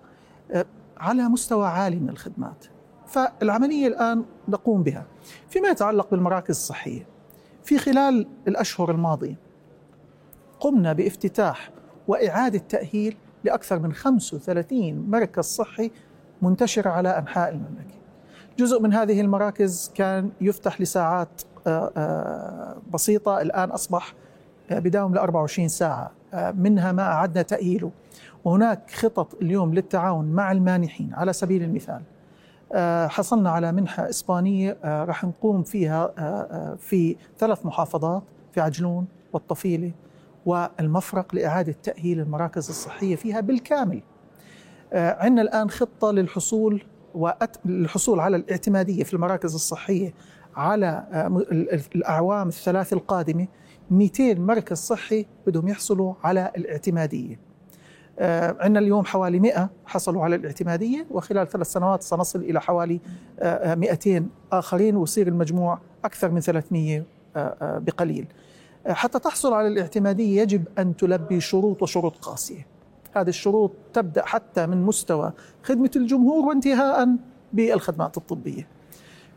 [0.50, 0.64] آه،
[0.96, 2.64] على مستوى عالي من الخدمات.
[3.06, 5.06] فالعملية الآن نقوم بها.
[5.48, 7.06] فيما يتعلق بالمراكز الصحية
[7.64, 9.43] في خلال الأشهر الماضية
[10.64, 11.70] قمنا بافتتاح
[12.08, 15.90] وإعادة تأهيل لأكثر من 35 مركز صحي
[16.42, 17.94] منتشره على أنحاء المملكة.
[18.58, 24.14] جزء من هذه المراكز كان يفتح لساعات آه، آه، بسيطة الآن أصبح
[24.70, 27.90] آه، بداوم ل 24 ساعة آه، منها ما أعدنا تأهيله
[28.44, 32.02] وهناك خطط اليوم للتعاون مع المانحين على سبيل المثال
[33.08, 36.12] حصلنا على منحة إسبانية راح نقوم فيها
[36.76, 38.22] في ثلاث محافظات
[38.52, 39.92] في عجلون والطفيلة
[40.46, 44.02] والمفرق لإعادة تأهيل المراكز الصحية فيها بالكامل.
[44.92, 46.82] آه، عندنا الآن خطة للحصول.
[47.64, 50.14] للحصول على الاعتمادية في المراكز الصحية
[50.56, 51.42] على آه،
[51.94, 53.46] الأعوام الثلاث القادمة.
[53.90, 57.40] 200 مركز صحي بدهم يحصلوا على الاعتمادية.
[58.18, 63.00] آه، عندنا اليوم حوالي 100 حصلوا على الاعتمادية وخلال ثلاث سنوات سنصل إلى حوالي
[63.40, 67.04] آه، آه، 200 آخرين ويصير المجموع أكثر من 300
[67.36, 68.26] آه، آه، بقليل.
[68.88, 72.66] حتى تحصل على الاعتمادية يجب أن تلبي شروط وشروط قاسية.
[73.16, 77.16] هذه الشروط تبدأ حتى من مستوى خدمة الجمهور وانتهاء
[77.52, 78.68] بالخدمات الطبية.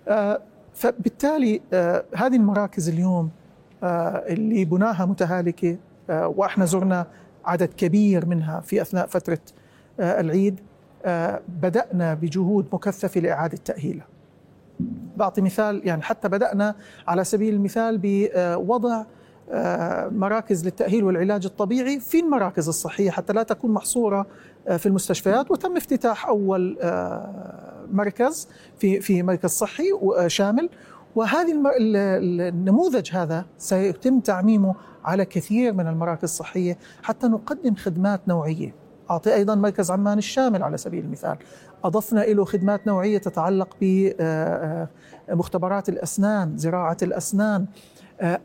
[0.08, 0.42] آه،
[0.74, 3.30] فبالتالي آه، هذه المراكز اليوم
[3.84, 5.78] آه، اللي بناها متهالكة
[6.10, 7.08] وإحنا زرنا
[7.46, 9.40] عدد كبير منها في أثناء فترة
[10.00, 10.60] العيد
[11.48, 14.08] بدأنا بجهود مكثفة لإعادة تأهيلها.
[15.18, 16.76] بعطي مثال يعني حتى بدأنا
[17.08, 19.04] على سبيل المثال بوضع
[20.12, 24.26] مراكز للتأهيل والعلاج الطبيعي في المراكز الصحية حتى لا تكون محصورة
[24.68, 25.52] آه، في المستشفيات.
[25.52, 28.48] وتم افتتاح أول آه، مركز
[28.80, 29.86] في في مركز صحي
[30.18, 30.70] آه، شامل.
[31.16, 38.76] وهذه النموذج هذا سيتم تعميمه على كثير من المراكز الصحية حتى نقدم خدمات نوعية.
[39.10, 41.38] أعطي أيضا مركز عمان الشامل على سبيل المثال.
[41.84, 43.78] أضفنا له خدمات نوعية تتعلق
[45.28, 47.68] بمختبرات الأسنان زراعة الأسنان آه،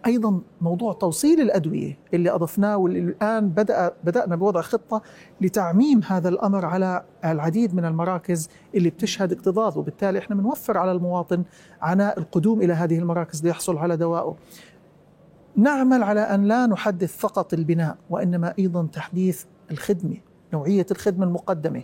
[0.07, 5.03] أيضا موضوع توصيل الأدوية اللي أضفناه واللي الان بدا بدأنا بوضع خطة
[5.41, 11.45] لتعميم هذا الأمر على العديد من المراكز اللي بتشهد اكتظاظ وبالتالي إحنا بنوفر على المواطن
[11.83, 14.37] عناء القدوم إلى هذه المراكز ليحصل على دوائه.
[15.57, 20.17] نعمل على أن لا نحدث فقط البناء وإنما أيضا تحديث الخدمة،
[20.53, 21.83] نوعية الخدمة المقدمة.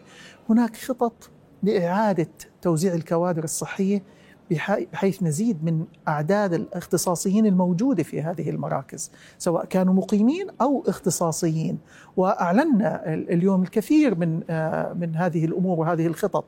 [0.51, 1.31] هناك خطط
[1.63, 2.29] لإعادة
[2.63, 4.03] توزيع الكوادر الصحية
[4.51, 11.79] بحيث نزيد من أعداد الاختصاصيين الموجودة في هذه المراكز سواء كانوا مقيمين أو اختصاصيين.
[12.17, 16.45] واعلنا ال- اليوم الكثير من آه، من هذه الأمور وهذه الخطط.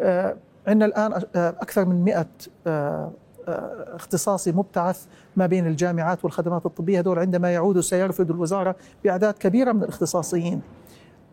[0.00, 2.26] آه، عندنا الآن آه، أكثر من 100
[2.66, 3.12] آه،
[3.48, 5.04] آه، اختصاصي مبتعث
[5.36, 7.00] ما بين الجامعات والخدمات الطبية.
[7.00, 10.60] هذول عندما يعودوا سيرفد الوزارة بأعداد كبيرة من الاختصاصيين.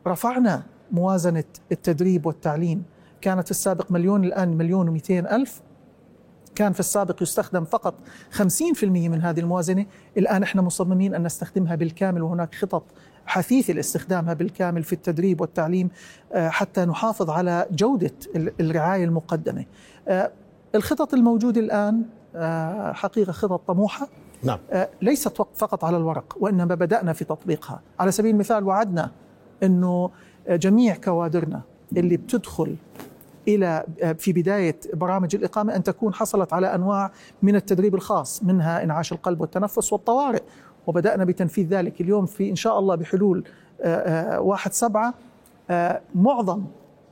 [0.07, 2.83] رفعنا موازنة التدريب والتعليم.
[3.21, 5.61] كانت في السابق مليون الآن مليون و ألف.
[6.55, 7.93] كان في السابق يستخدم فقط
[8.31, 9.85] 50% من هذه الموازنة.
[10.17, 12.83] الآن إحنا مصممين أن نستخدمها بالكامل وهناك خطط
[13.25, 15.89] حثيثة لاستخدامها بالكامل في التدريب والتعليم
[16.33, 19.65] آه، حتى نحافظ على جودة ال- الرعاية المقدمة.
[20.07, 20.31] آه،
[20.75, 22.03] الخطط الموجودة الآن
[22.35, 24.07] آه، حقيقة خطط طموحة.
[24.43, 24.59] نعم.
[25.01, 27.81] ليست فقط على الورق وإنما بدأنا في تطبيقها.
[27.99, 29.11] على سبيل المثال وعدنا
[29.63, 30.09] أنه
[30.49, 31.61] جميع كوادرنا
[31.97, 32.75] اللي بتدخل
[33.55, 33.83] إلى
[34.17, 37.11] في بداية برامج الإقامة أن تكون حصلت على أنواع
[37.43, 40.41] من التدريب الخاص منها إنعاش القلب والتنفس والطوارئ.
[40.87, 43.43] وبدأنا بتنفيذ ذلك اليوم في إن شاء الله بحلول
[43.81, 45.13] آه، آه، واحد سبعة.
[45.69, 46.63] آه، معظم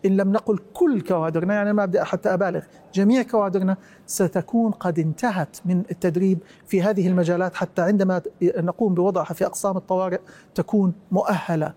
[0.06, 5.58] إن لم نقل كل كوادرنا يعني ما أبدأ حتى أبالغ جميع كوادرنا ستكون قد انتهت
[5.66, 10.20] من التدريب في هذه المجالات حتى عندما نقوم بوضعها في أقسام الطوارئ
[10.56, 11.74] تكون مؤهلة.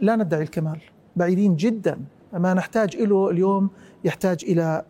[0.00, 0.80] لا ندعي الكمال
[1.16, 1.98] بعيدين جدا.
[2.32, 3.70] ما نحتاج له اليوم
[4.04, 4.82] يحتاج إلى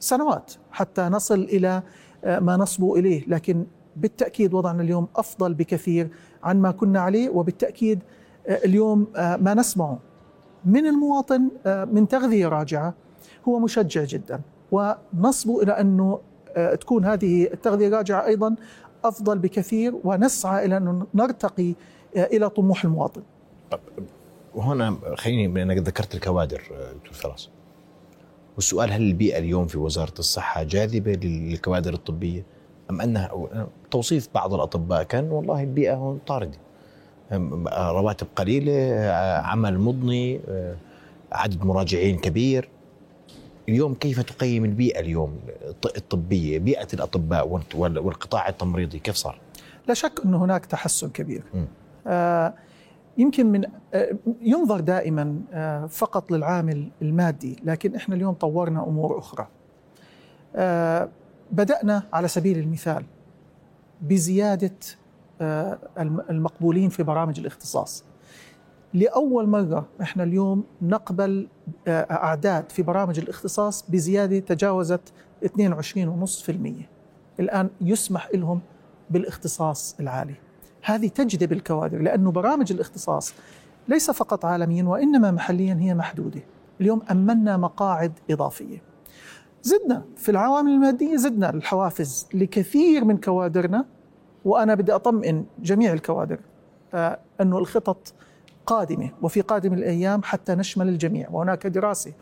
[0.00, 1.82] سنوات حتى نصل إلى
[2.24, 3.24] ما نصبو إليه.
[3.28, 3.66] لكن
[3.98, 6.08] بالتأكيد وضعنا اليوم أفضل بكثير
[6.42, 8.02] عن ما كنا عليه وبالتأكيد
[8.46, 9.98] آه، اليوم آه، ما نسمعه
[10.64, 12.94] من المواطن آه، من تغذية راجعة
[13.48, 14.40] هو مشجع جدا.
[14.72, 16.20] ونصبو إلى أنه
[16.80, 18.54] تكون هذه التغذية راجعة أيضا
[19.04, 21.74] أفضل بكثير ونسعى إلى أن نرتقي
[22.16, 23.22] إلى طموح المواطن.
[24.58, 26.62] وهنا خليني أنا ذكرت الكوادر
[26.94, 27.48] دكتور فراس.
[28.56, 32.44] والسؤال هل البيئة اليوم في وزارة الصحة جاذبة للكوادر الطبية؟
[32.90, 33.30] أم أنها
[33.90, 36.58] توصيف بعض الأطباء كان والله البيئة هون طاردة.
[37.72, 39.10] رواتب قليلة
[39.44, 40.40] عمل مضني
[41.32, 42.68] عدد مراجعين كبير.
[43.68, 45.40] اليوم كيف تقيم البيئة اليوم
[45.96, 49.38] الطبية؟ بيئة الأطباء والقطاع التمريضي كيف صار؟
[49.88, 51.42] لا شك أن هناك تحسن كبير.
[52.06, 52.54] آه
[53.18, 59.48] يمكن من آه ينظر دائما آه فقط للعامل المادي لكن إحنا اليوم طورنا أمور أخرى.
[60.56, 61.08] آه
[61.52, 63.04] بدأنا على سبيل المثال
[64.02, 64.74] بزيادة
[65.40, 65.78] آه،
[66.30, 68.04] المقبولين في برامج الاختصاص.
[68.94, 71.48] لأول مرة إحنا اليوم نقبل
[71.88, 75.12] أعداد في برامج الاختصاص بزيادة تجاوزت
[75.44, 76.50] 22.5%
[77.40, 78.60] الآن يسمح لهم
[79.10, 80.34] بالاختصاص العالي.
[80.82, 83.34] هذه تجذب الكوادر لأنه برامج الاختصاص
[83.88, 86.40] ليس فقط عالميا وإنما محليا هي محدودة.
[86.80, 88.82] اليوم أمنا مقاعد إضافية.
[89.62, 93.84] زدنا في العوامل المادية زدنا الحوافز لكثير من كوادرنا
[94.44, 96.40] وأنا بدي أطمئن جميع الكوادر
[96.94, 98.12] آه، أنه الخطط
[98.66, 102.12] قادمة وفي قادم الأيام حتى نشمل الجميع وهناك دراسة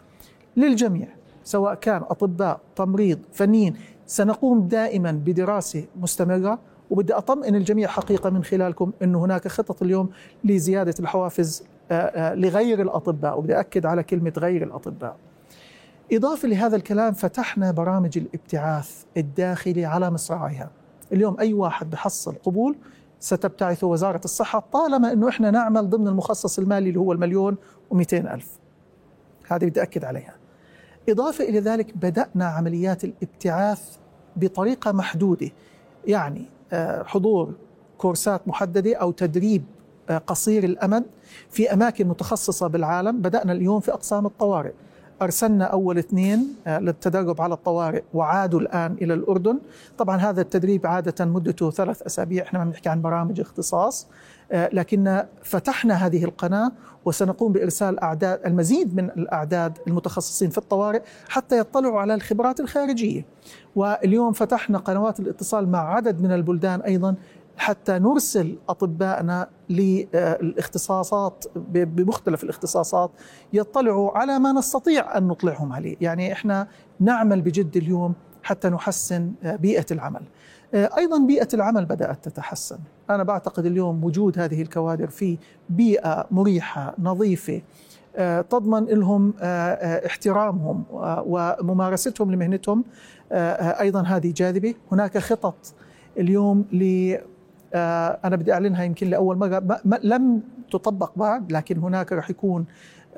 [0.56, 1.08] للجميع
[1.44, 3.76] سواء كان أطباء تمريض فنيين.
[4.06, 6.58] سنقوم دائما بدراسة مستمرة
[6.90, 10.10] وبدي أطمئن الجميع حقيقة من خلالكم أنه هناك خطط اليوم
[10.44, 15.16] لزيادة الحوافز آه، آه، لغير الأطباء وبدي أكد على كلمة غير الأطباء.
[16.12, 20.70] إضافة لهذا الكلام فتحنا برامج الابتعاث الداخلي على مصراعيها.
[21.12, 22.76] اليوم أي واحد بحصل قبول
[23.20, 27.56] ستبتعث وزارة الصحة طالما أنه إحنا نعمل ضمن المخصص المالي اللي هو المليون
[27.90, 28.58] ومئتين ألف.
[29.48, 30.34] هذه بدي أكد عليها.
[31.08, 33.96] إضافة إلى ذلك بدأنا عمليات الابتعاث
[34.36, 35.50] بطريقة محدودة.
[36.06, 36.55] يعني
[37.06, 37.54] حضور
[37.98, 39.64] كورسات محددة أو تدريب
[40.10, 41.04] آه، قصير الأمد
[41.50, 43.20] في أماكن متخصصة بالعالم.
[43.20, 44.72] بدأنا اليوم في أقسام الطوارئ.
[45.22, 49.58] أرسلنا أول اثنين آه، للتدرب على الطوارئ وعادوا الآن إلى الأردن.
[49.98, 52.44] طبعا هذا التدريب عادة مدته ثلاث أسابيع.
[52.44, 54.06] إحنا ما بنحكي عن برامج اختصاص.
[54.06, 54.10] آه،
[54.52, 56.72] لكن فتحنا هذه القناة
[57.04, 63.24] وسنقوم بإرسال أعداد المزيد من الأعداد المتخصصين في الطوارئ حتى يطلعوا على الخبرات الخارجية
[63.76, 67.14] واليوم فتحنا قنوات الاتصال مع عدد من البلدان أيضا
[67.56, 73.10] حتى نرسل اطبائنا للاختصاصات بمختلف الاختصاصات
[73.52, 76.68] يطلعوا على ما نستطيع أن نطلعهم عليه، يعني إحنا
[77.00, 80.22] نعمل بجد اليوم حتى نحسن بيئة العمل.
[80.76, 82.78] أيضا بيئة العمل بدأت تتحسن،
[83.10, 85.38] أنا بعتقد اليوم وجود هذه الكوادر في
[85.70, 87.62] بيئة مريحة نظيفة
[88.50, 89.34] تضمن لهم
[90.06, 92.84] احترامهم وممارستهم لمهنتهم
[93.32, 95.74] أيضا هذه جاذبة، هناك خطط
[96.18, 96.64] اليوم
[97.74, 102.66] آه، أنا بدي أعلنها يمكن لأول مرة لم تطبق بعد لكن هناك راح يكون آه،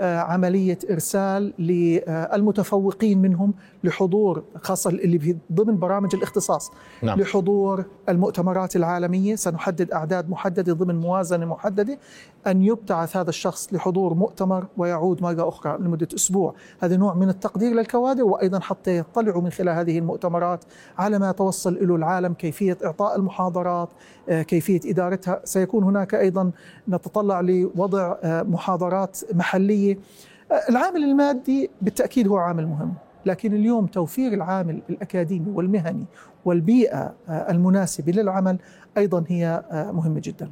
[0.00, 6.70] عملية إرسال للمتفوقين منهم لحضور خاصة اللي في ضمن برامج الاختصاص
[7.02, 7.20] نعم.
[7.20, 9.34] لحضور المؤتمرات العالمية.
[9.34, 11.98] سنحدد أعداد محددة ضمن موازنة محددة
[12.46, 16.54] أن يبتعث هذا الشخص لحضور مؤتمر ويعود مرة أخرى لمدة أسبوع.
[16.80, 20.64] هذا نوع من التقدير للكوادر وأيضا حتى يطلعوا من خلال هذه المؤتمرات
[20.98, 23.88] على ما توصل له العالم كيفية إعطاء المحاضرات
[24.28, 25.40] آه، كيفية إدارتها.
[25.44, 26.50] سيكون هناك أيضا
[26.88, 32.94] نتطلع لوضع آه، محاضرات محلية آه، العامل المادي بالتأكيد هو عامل مهم
[33.27, 36.05] لكن اليوم توفير العامل الأكاديمي والمهني
[36.44, 38.59] والبيئة المناسبة للعمل
[38.98, 40.51] أيضا هي مهمة جدا.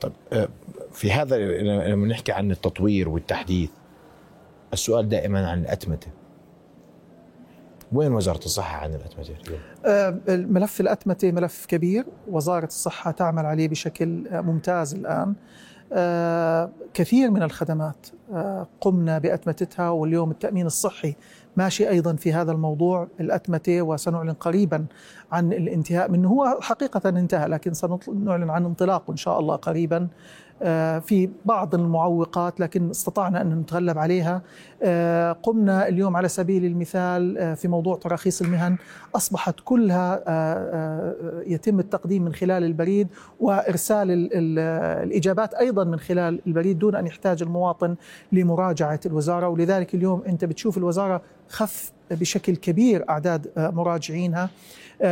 [0.00, 0.12] طيب
[0.92, 3.70] في هذا لما نحكي عن التطوير والتحديث
[4.72, 6.08] السؤال دائما عن الأتمتة.
[7.92, 13.68] وين وزارة الصحة عن الأتمتة اليوم؟ آه، ملف الأتمتة ملف كبير وزارة الصحة تعمل عليه
[13.68, 15.28] بشكل ممتاز الآن.
[15.28, 15.34] آه،
[16.94, 21.14] كثير من الخدمات آه، قمنا بأتمتتها واليوم التأمين الصحي
[21.56, 23.08] ماشي أيضا في هذا الموضوع.
[23.20, 24.86] الأتمتة وسنعلن قريبا
[25.32, 26.28] عن الانتهاء منه.
[26.28, 29.96] هو حقيقة انتهى لكن سنعلن عن انطلاقه إن شاء الله قريبا.
[29.96, 30.08] آه،
[31.00, 34.42] في بعض المعوقات لكن استطعنا أن نتغلب عليها.
[34.82, 38.76] آه، قمنا اليوم على سبيل المثال آه، في موضوع تراخيص المهن.
[39.16, 40.22] أصبحت كلها
[41.46, 43.08] يتم التقديم من خلال البريد
[43.40, 44.28] وإرسال
[45.02, 47.96] الإجابات أيضا من خلال البريد دون أن يحتاج المواطن
[48.32, 49.48] لمراجعة الوزارة.
[49.48, 54.50] ولذلك اليوم أنت بتشوف الوزارة خف بشكل كبير أعداد مراجعينها.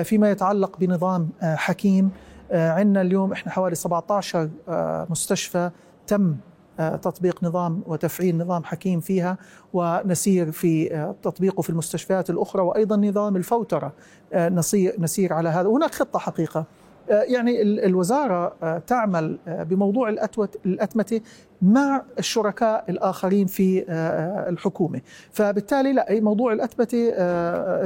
[0.02, 5.70] فيما يتعلق بنظام حكيم آه، عندنا اليوم إحنا حوالي 17 آه، مستشفى
[6.06, 6.36] تم
[6.80, 9.38] آه، تطبيق نظام وتفعيل نظام حكيم فيها
[9.72, 10.88] ونسير في
[11.22, 13.92] تطبيقه في المستشفيات الأخرى وأيضا نظام الفوترة
[14.34, 15.68] نسير نسير على هذا.
[15.68, 16.64] هناك خطة حقيقة.
[17.08, 20.08] يعني الوزارة تعمل بموضوع
[20.66, 21.20] الأتمتة
[21.62, 23.84] مع الشركاء الآخرين في
[24.48, 25.00] الحكومة.
[25.32, 27.12] فبالتالي لا موضوع الأتمتة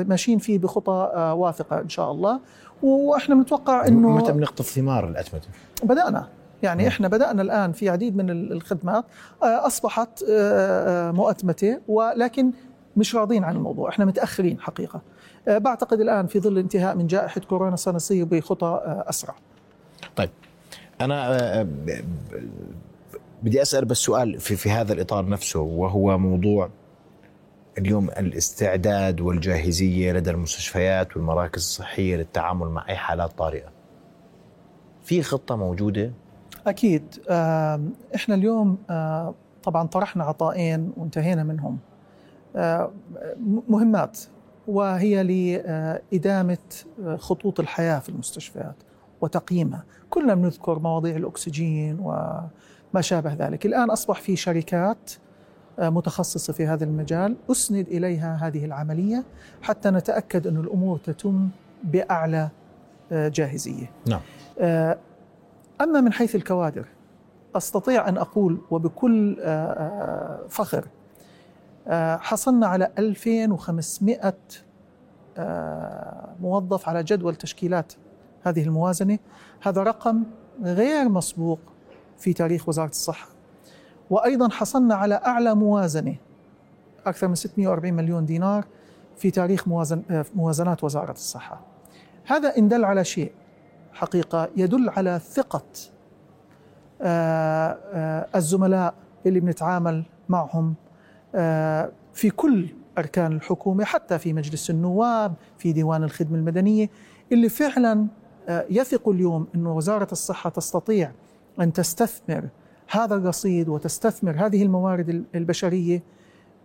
[0.02, 2.40] ماشيين فيه بخطى واثقه إن شاء الله.
[2.82, 5.48] وإحنا بنتوقع إنه متى بنقطف ثمار الأتمتة؟
[5.82, 6.28] بدأنا.
[6.62, 9.04] يعني إحنا بدأنا الآن في عديد من الخدمات
[9.42, 12.50] آه، أصبحت آه، آه، مؤتمتة ولكن
[12.96, 13.88] مش راضين عن الموضوع.
[13.88, 15.00] إحنا متأخرين حقيقة.
[15.46, 19.34] بعتقد الآن في ظل انتهاء من جائحة كورونا سنصير بخطى أسرع.
[20.16, 20.30] طيب.
[21.00, 21.66] أنا
[23.42, 26.70] بدي أسأل بس سؤال في في هذا الإطار نفسه وهو موضوع
[27.78, 33.68] اليوم الاستعداد والجاهزية لدى المستشفيات والمراكز الصحية للتعامل مع أي حالات طارئة.
[35.02, 36.12] في خطة موجودة؟
[36.66, 37.02] أكيد
[38.14, 38.78] إحنا اليوم
[39.62, 41.78] طبعا طرحنا عطائين وانتهينا منهم.
[43.68, 44.18] مهمات
[44.68, 46.58] وهي لإدامة
[47.16, 48.76] خطوط الحياة في المستشفيات
[49.20, 55.10] وتقييمها كلنا بنذكر مواضيع الأكسجين وما شابه ذلك الآن أصبح في شركات
[55.78, 57.36] متخصصة في هذا المجال.
[57.50, 59.24] أسند إليها هذه العملية
[59.62, 61.48] حتى نتأكد أن الأمور تتم
[61.84, 62.48] بأعلى
[63.12, 63.90] آه، جاهزية.
[64.06, 64.20] نعم.
[64.58, 64.98] آه،
[65.80, 66.86] أما من حيث الكوادر
[67.56, 70.86] أستطيع أن أقول وبكل آه، فخر
[72.18, 74.34] حصلنا على 2500
[76.40, 77.92] موظف على جدول تشكيلات
[78.42, 79.18] هذه الموازنة.
[79.62, 80.22] هذا رقم
[80.62, 81.58] غير مسبوق
[82.18, 83.28] في تاريخ وزارة الصحة.
[84.10, 86.16] وأيضا حصلنا على أعلى موازنة
[87.06, 88.64] أكثر من 640 مليون دينار
[89.16, 91.60] في تاريخ موازن موازنات وزارة الصحة.
[92.24, 93.32] هذا إن دل على شيء
[93.92, 95.62] حقيقة يدل على ثقة
[97.02, 98.94] آه، آه، الزملاء
[99.26, 100.74] اللي بنتعامل معهم
[101.34, 102.68] آه، في كل
[102.98, 106.90] أركان الحكومة حتى في مجلس النواب في ديوان الخدمة المدنية
[107.32, 108.06] اللي فعلا
[108.48, 111.12] يثقوا اليوم إنه وزارة الصحة تستطيع
[111.60, 112.48] أن تستثمر
[112.90, 116.02] هذا الرصيد وتستثمر هذه الموارد البشرية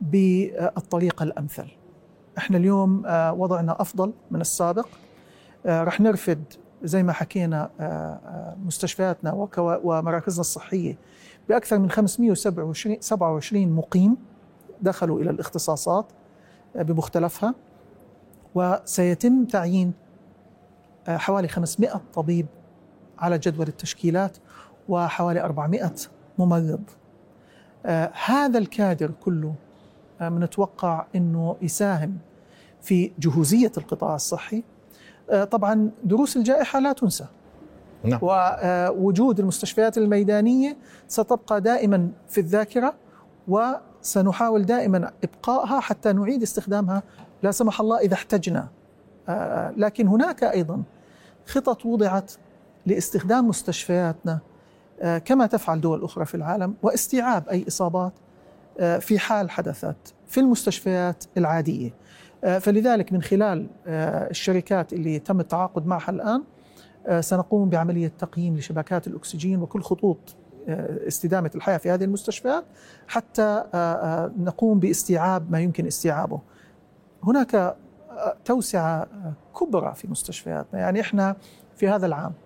[0.02, 1.68] بالطريقة الأمثل.
[2.38, 4.88] إحنا اليوم آه، وضعنا أفضل من السابق.
[5.66, 6.44] آه، رح نرفد
[6.84, 10.98] زي ما حكينا آه، مستشفياتنا ومراكزنا الصحية
[11.50, 14.18] بأكثر من 527 مقيم
[14.82, 16.06] دخلوا إلى الاختصاصات
[16.76, 17.56] بمختلفها.
[18.56, 19.94] وسيتم تعيين
[21.08, 22.46] حوالي 500 طبيب
[23.20, 24.38] على جدول التشكيلات.
[24.90, 25.92] وحوالي 400
[26.40, 26.84] ممرض.
[27.86, 29.54] آه هذا الكادر كله
[30.22, 32.18] آه بنتوقع إنه يساهم
[32.82, 34.64] في جهوزية القطاع الصحي.
[35.30, 37.26] آه طبعا دروس الجائحة لا تنسى.
[38.04, 38.20] نعم.
[38.22, 42.94] ووجود المستشفيات الميدانية ستبقى دائما في الذاكرة
[43.48, 47.04] وسنحاول دائما إبقائها حتى نعيد استخدامها.
[47.44, 48.68] لا سمح الله إذا احتجنا.
[49.30, 50.84] آه، لكن هناك أيضا
[51.46, 52.34] خطط وضعت
[52.86, 54.40] لاستخدام مستشفياتنا آه،
[55.26, 58.14] كما تفعل دول أخرى في العالم واستيعاب أي إصابات
[58.80, 61.94] آه، في حال حدثت في المستشفيات العادية.
[62.44, 66.44] آه، فلذلك من خلال الشركات اللي تم التعاقد معها الآن
[67.22, 70.36] سنقوم بعملية تقييم لشبكات الأكسجين وكل خطوط
[71.08, 72.64] استدامة الحياة في هذه المستشفيات
[73.08, 73.64] حتى
[74.38, 76.40] نقوم باستيعاب ما يمكن استيعابه.
[77.24, 77.76] هناك
[78.46, 79.08] توسعة
[79.60, 80.80] كبرى في مستشفياتنا.
[80.80, 81.36] يعني إحنا
[81.76, 82.45] في هذا العام آه،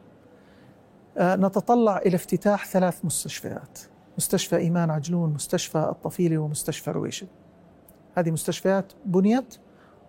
[1.21, 3.79] نتطلع إلى افتتاح ثلاث مستشفيات.
[4.17, 7.27] مستشفى إيمان عجلون مستشفى الطفيلي ومستشفى رويشد
[8.15, 9.55] هذه مستشفيات بنيت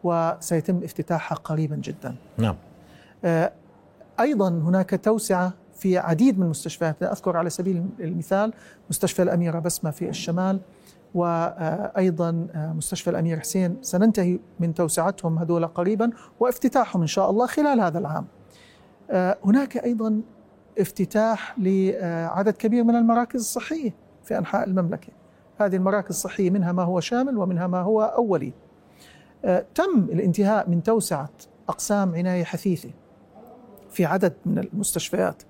[0.04, 2.14] وسيتم افتتاحها قريبا جدا.
[2.38, 2.56] نعم.
[3.24, 3.52] آه،
[4.20, 8.52] أيضا هناك توسعة في عديد من المستشفيات أذكر على سبيل المثال
[8.90, 10.60] مستشفى الأميرة بسمة في الشمال
[11.14, 13.76] وأيضا آه، مستشفى الأمير حسين.
[13.82, 18.26] سننتهي من توسعتهم هذول قريبا وافتتاحهم إن شاء الله خلال هذا العام.
[19.44, 20.20] هناك أيضا
[20.80, 25.08] افتتاح لعدد كبير من المراكز الصحية في أنحاء المملكة.
[25.60, 28.52] هذه المراكز الصحية منها ما هو شامل ومنها ما هو أولي.
[29.44, 31.30] آه، تم الانتهاء من توسعة
[31.68, 32.90] أقسام عناية حثيثة
[33.90, 35.42] في عدد من المستشفيات.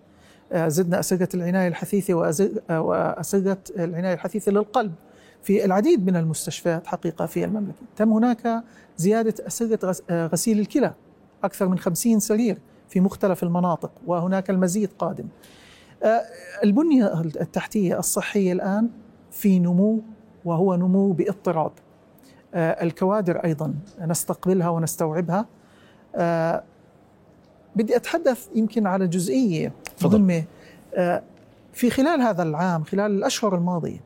[0.53, 2.15] آه، زدنا أسرة العناية الحثيثة
[2.71, 4.93] وأسرة العناية الحثيثة للقلب
[5.43, 7.83] في العديد من المستشفيات حقيقة في المملكة.
[7.97, 8.63] تم هناك
[8.97, 10.95] زيادة أسرة غسيل الكلى
[11.45, 12.59] أكثر من 50 سرير
[12.91, 15.25] في مختلف المناطق وهناك المزيد قادم.
[16.03, 16.23] آه،
[16.65, 18.89] البنية التحتية الصحية الآن
[19.31, 20.01] في نمو
[20.45, 21.73] وهو نمو باضطراب
[22.55, 25.47] آه، الكوادر أيضا نستقبلها ونستوعبها.
[26.17, 26.63] آه،
[27.77, 29.73] بدي أتحدث يمكن على جزئية
[30.03, 30.45] مهمة.
[31.73, 34.01] في خلال هذا العام خلال الأشهر الماضية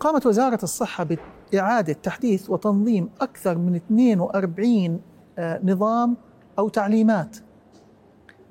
[0.00, 1.06] قامت وزارة الصحة
[1.52, 5.00] بإعادة تحديث وتنظيم أكثر من 42
[5.64, 6.16] نظام
[6.58, 7.36] أو تعليمات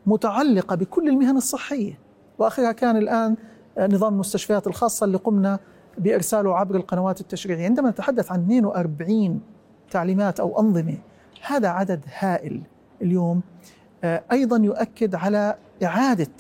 [0.06, 1.99] متعلقة بكل المهن الصحية.
[2.39, 3.36] وآخرها كان الآن
[3.80, 5.60] نظام المستشفيات الخاصة اللي قمنا
[5.97, 7.66] بإرساله عبر القنوات التشريعية.
[7.66, 9.41] عندما نتحدث عن 42
[9.91, 10.97] تعليمات أو أنظمة
[11.45, 12.62] هذا عدد هائل
[13.01, 13.41] اليوم.
[14.03, 16.32] أيضا يؤكد على إعادة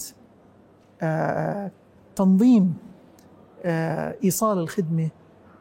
[2.15, 2.73] تنظيم
[4.23, 5.09] إيصال الخدمة آه،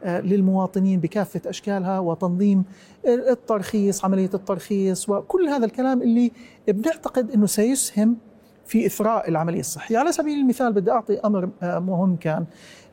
[0.05, 2.63] للمواطنين بكافة أشكالها وتنظيم
[3.05, 6.31] الترخيص عملية الترخيص وكل هذا الكلام اللي
[6.67, 8.17] بنعتقد أنه سيسهم
[8.65, 9.97] في إثراء العملية الصحية.
[9.97, 12.45] على سبيل المثال بدي أعطي أمر آه، مهم كان.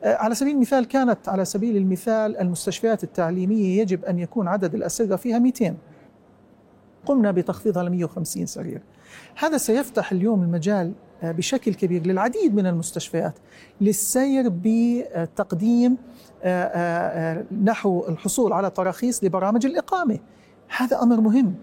[0.03, 5.15] آه، على سبيل المثال كانت على سبيل المثال المستشفيات التعليمية يجب أن يكون عدد الأسرة
[5.15, 5.75] فيها 200
[7.05, 8.81] قمنا بتخفيضها ل 150 سرير.
[9.35, 10.93] هذا سيفتح اليوم المجال
[11.31, 13.33] بشكل كبير للعديد من المستشفيات
[13.81, 15.97] للسير بتقديم
[16.43, 20.19] آه، آه، آه، نحو الحصول على تراخيص لبرامج الإقامة.
[20.77, 21.55] هذا أمر مهم.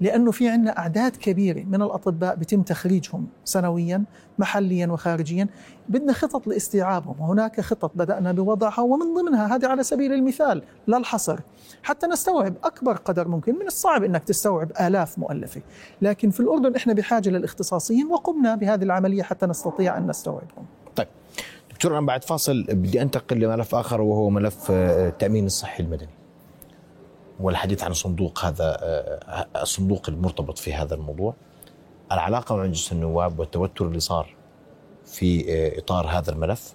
[0.00, 4.04] لأنه في عندنا أعداد كبيرة من الأطباء بتم تخريجهم سنويا
[4.38, 5.48] محليا وخارجيا.
[5.88, 7.20] بدنا خطط لاستيعابهم.
[7.20, 11.38] وهناك خطط بدأنا بوضعها ومن ضمنها هذه على سبيل المثال لا الحصر
[11.82, 15.60] حتى نستوعب أكبر قدر ممكن من الصعب أنك تستوعب آلاف مؤلفة.
[16.02, 20.66] لكن في الأردن إحنا بحاجة للاختصاصيين وقمنا بهذه العملية حتى نستطيع أن نستوعبهم.
[20.96, 21.08] طيب.
[21.70, 26.15] دكتور أنا بعد فاصل بدي أنتقل لملف آخر وهو ملف آه، التأمين الصحي المدني.
[27.40, 31.34] والحديث عن صندوق هذا آه، الصندوق المرتبط في هذا الموضوع.
[32.12, 34.34] العلاقة مع مجلس النواب والتوتر اللي صار
[35.04, 36.74] في آه، إطار هذا الملف.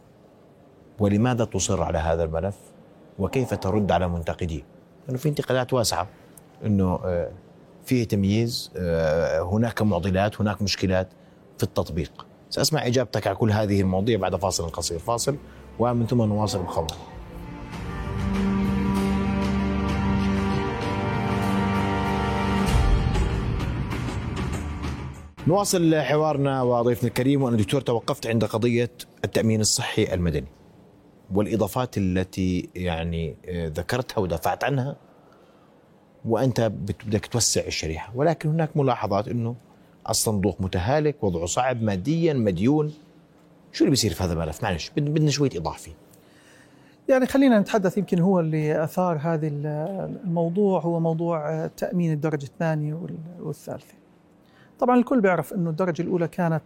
[1.00, 2.56] ولماذا تصر على هذا الملف؟
[3.20, 4.62] وكيف ترد على منتقديه
[5.08, 6.08] لأنه في انتقادات واسعة.
[6.66, 7.00] أنه
[7.86, 8.72] فيه تمييز
[9.52, 11.08] هناك معضلات هناك مشكلات
[11.58, 12.26] في التطبيق.
[12.50, 15.00] سأسمع إجابتك على كل هذه المواضيع بعد فاصل قصير.
[15.00, 15.38] فاصل
[15.80, 16.92] ومن ثم نواصل الخوض
[25.48, 28.92] نواصل حوارنا وضيفنا الكريم وأنا دكتور توقفت عند قضية
[29.26, 30.48] التأمين الصحي المدني
[31.34, 34.96] والإضافات التي يعني آه، ذكرتها ودافعت عنها
[36.26, 36.62] وأنت
[37.06, 38.12] بدك توسع الشريحة.
[38.16, 39.56] ولكن هناك ملاحظات إنه
[40.10, 42.94] الصندوق متهالك وضعه صعب ماديا مديون.
[43.72, 45.92] شو اللي بيصير في هذا الملف؟ معلش بدنا شوية ايضاح فيه
[47.10, 53.00] يعني خلينا نتحدث يمكن هو اللي أثار هذا الموضوع هو موضوع تأمين الدرجة الثانية
[53.40, 54.01] والثالثة.
[54.82, 56.64] طبعا الكل بيعرف إنه الدرجة الأولى كانت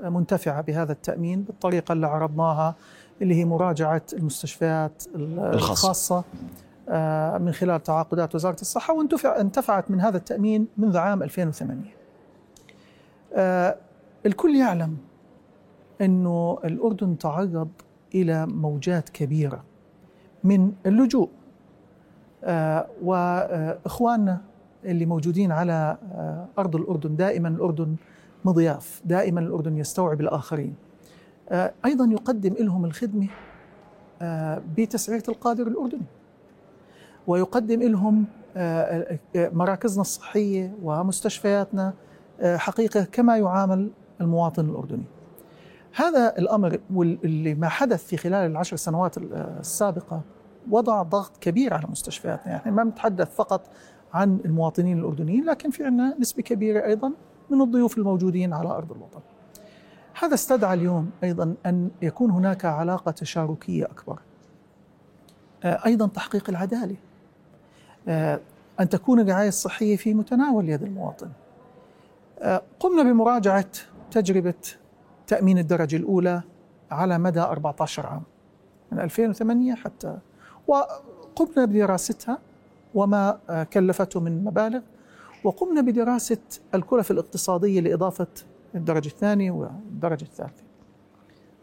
[0.00, 2.74] منتفعة بهذا التأمين بالطريقة اللي عرضناها
[3.22, 6.24] اللي هي مراجعة المستشفيات الخاصة.
[6.88, 11.82] آه، من خلال تعاقدات وزارة الصحة وانتفعت من هذا التأمين منذ عام 2008
[13.34, 13.76] آه
[14.26, 14.96] الكل يعلم
[16.00, 17.68] إنه الأردن تعرض
[18.14, 19.64] إلى موجات كبيرة
[20.44, 21.28] من اللجوء.
[22.44, 24.40] آه وإخواننا
[24.84, 27.16] اللي موجودين على آه أرض الأردن.
[27.16, 27.96] دائما الأردن
[28.44, 29.02] مضياف.
[29.04, 30.74] دائما الأردن يستوعب الآخرين.
[31.48, 33.28] آه أيضا يقدم لهم الخدمة
[34.22, 36.06] آه، بتسعيرة القادر الأردني.
[37.26, 38.24] ويقدم لهم
[39.36, 41.94] مراكزنا الصحية ومستشفياتنا
[42.44, 45.04] حقيقة كما يعامل المواطن الأردني.
[45.96, 49.18] هذا الأمر واللي ما حدث في خلال العشر سنوات
[49.60, 50.20] السابقة
[50.70, 53.60] وضع ضغط كبير على مستشفياتنا، يعني ما نتحدث فقط
[54.14, 57.12] عن المواطنين الأردنيين لكن في عندنا نسبة كبيرة أيضا
[57.50, 59.20] من الضيوف الموجودين على أرض الوطن.
[60.20, 64.18] هذا استدعى اليوم أيضا أن يكون هناك علاقة تشاركية أكبر.
[65.64, 66.96] آه، أيضا تحقيق العدالة.
[68.08, 68.40] آه،
[68.80, 71.28] أن تكون الرعاية الصحية في متناول يد المواطن.
[72.80, 73.66] قمنا بمراجعة
[74.10, 74.54] تجربة
[75.26, 76.42] تأمين الدرجة الأولى
[76.90, 78.22] على مدى 14 عام
[78.92, 80.18] من 2008 حتى
[80.66, 82.38] وقمنا بدراستها
[82.94, 83.38] وما
[83.72, 84.80] كلفته من مبالغ.
[85.44, 86.38] وقمنا بدراسة
[86.74, 88.26] الكلف الاقتصادية لإضافة
[88.74, 90.62] الدرجة الثانية والدرجة الثالثة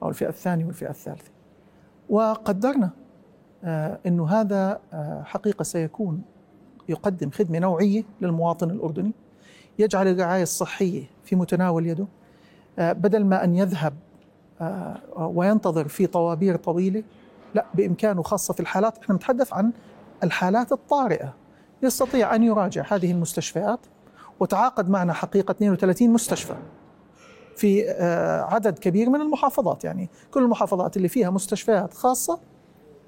[0.04, 1.32] أو الفئة الثانية والفئة الثالثة.
[2.10, 2.90] وقدرنا
[3.64, 6.22] آه، أنه هذا آه، حقيقة سيكون
[6.90, 9.12] يقدم خدمة نوعية للمواطن الأردني
[9.80, 12.06] يجعل الرعاية الصحية في متناول يده
[12.80, 13.94] آه، بدل ما أن يذهب
[15.18, 17.04] وينتظر في طوابير طويلة
[17.56, 19.72] لا بإمكانه خاصة في الحالات إحنا نتحدث عن
[20.24, 21.34] الحالات الطارئة
[21.84, 23.80] يستطيع أن يراجع هذه المستشفيات
[24.40, 26.56] وتعاقد معنا حقيقة 32 مستشفى
[27.56, 27.90] في
[28.50, 32.40] عدد كبير من المحافظات يعني كل المحافظات اللي فيها مستشفيات خاصة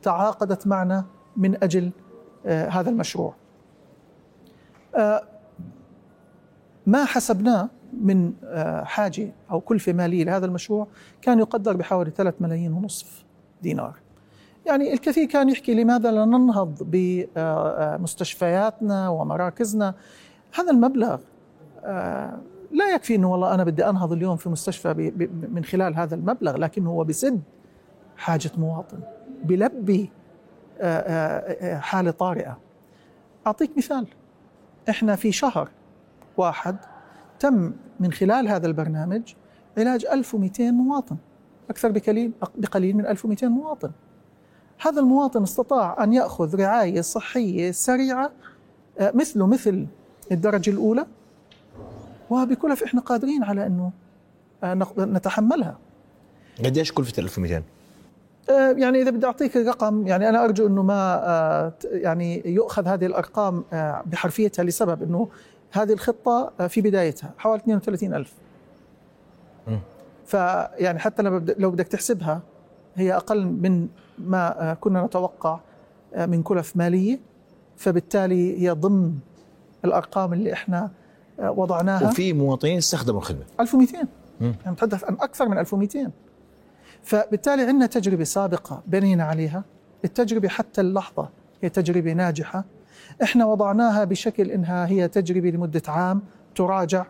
[0.01, 1.05] تعاقدت معنا
[1.37, 1.91] من أجل
[2.45, 3.35] آه، هذا المشروع.
[4.95, 5.23] آه،
[6.87, 10.87] ما حسبناه من آه، حاجة أو كلفة مالية لهذا المشروع
[11.21, 13.25] كان يقدر بحوالي 3 ملايين ونصف
[13.61, 14.02] دينار.
[14.65, 19.93] يعني الكثير كان يحكي لماذا لا ننهض بمستشفياتنا ومراكزنا.
[20.55, 21.19] هذا المبلغ
[22.71, 25.11] لا يكفي إنه والله أنا بدي أنهض اليوم في مستشفى
[25.51, 27.41] من خلال هذا المبلغ لكن هو بسد
[28.17, 28.99] حاجة مواطن
[29.43, 30.09] بلبي
[30.81, 32.59] آه، آه، آه، حالة طارئة.
[33.47, 34.07] أعطيك مثال.
[34.89, 35.69] إحنا في شهر
[36.37, 36.77] واحد
[37.39, 39.33] تم من خلال هذا البرنامج
[39.77, 41.17] علاج 1200 مواطن.
[41.69, 43.91] أكثر بقليل بقليل من 1200 مواطن.
[44.85, 48.31] هذا المواطن استطاع أن يأخذ رعاية صحية سريعة
[48.99, 49.85] مثله مثل
[50.31, 51.05] الدرجة الأولى.
[52.29, 53.91] وبكلف إحنا قادرين على أنه
[54.97, 55.77] نتحملها.
[56.65, 57.63] قديش كلفة 1200
[58.49, 63.05] آه، يعني إذا بدي أعطيك الرقم يعني أنا أرجو إنه ما آه، يعني يؤخذ هذه
[63.05, 65.27] الأرقام آه، بحرفيتها لسبب إنه
[65.71, 68.33] هذه الخطة في بدايتها حوالي 32 ألف.
[70.25, 71.21] فيعني حتى
[71.57, 72.41] لو بدك تحسبها
[72.95, 73.87] هي أقل من
[74.17, 75.59] ما كنا نتوقع
[76.17, 77.19] من كلف مالية.
[77.77, 79.13] فبالتالي هي ضمن
[79.85, 80.91] الأرقام اللي إحنا
[81.39, 82.07] وضعناها.
[82.07, 83.43] وفي مواطنين استخدموا الخدمة.
[83.59, 84.07] 1200
[84.41, 86.11] يعني نتحدث عن أكثر من 1200
[87.03, 89.63] فبالتالي عندنا تجربة سابقة بنينا عليها.
[90.05, 91.29] التجربة حتى اللحظة
[91.61, 92.65] هي تجربة ناجحة.
[93.23, 96.21] إحنا وضعناها بشكل إنها هي تجربة لمدة عام
[96.55, 97.05] تراجع.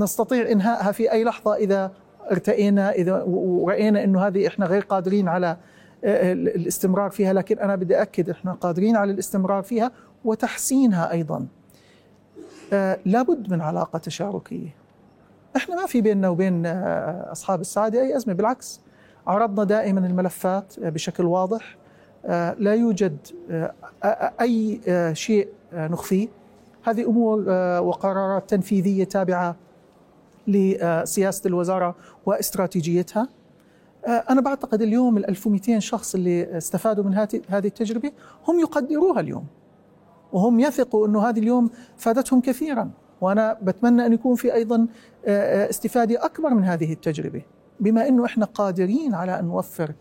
[0.00, 1.92] نستطيع إنهائها في أي لحظة إذا
[2.30, 5.56] ارتئينا إذا ورأينا إنه هذه إحنا غير قادرين على آه،
[6.04, 9.92] الاستمرار فيها لكن أنا بدي أكد إحنا قادرين على الاستمرار فيها
[10.24, 11.46] وتحسينها أيضا.
[12.72, 14.74] آه، لابد من علاقة تشاركية.
[15.56, 18.80] إحنا ما في بيننا وبين آه، أصحاب السعادة أي أزمة بالعكس.
[19.26, 21.76] عرضنا دائما الملفات بشكل واضح.
[22.26, 23.16] آه، لا يوجد
[23.50, 23.74] آه،
[24.88, 26.28] آه، شيء نخفيه
[26.84, 27.38] هذه أمور
[27.80, 29.56] وقرارات تنفيذية تابعة
[30.46, 31.94] لسياسة الوزارة
[32.26, 33.28] واستراتيجيتها.
[34.06, 37.14] أنا بعتقد اليوم ال 1200 شخص اللي استفادوا من
[37.48, 38.12] هذه التجربة
[38.48, 39.46] هم يقدروها اليوم
[40.32, 42.90] وهم يثقوا أنه هذه اليوم فادتهم كثيرا
[43.20, 44.86] وأنا بتمنى أن يكون في أيضا
[45.26, 47.42] استفادة أكبر من هذه التجربة
[47.80, 49.94] بما أنه إحنا قادرين على أن نوفر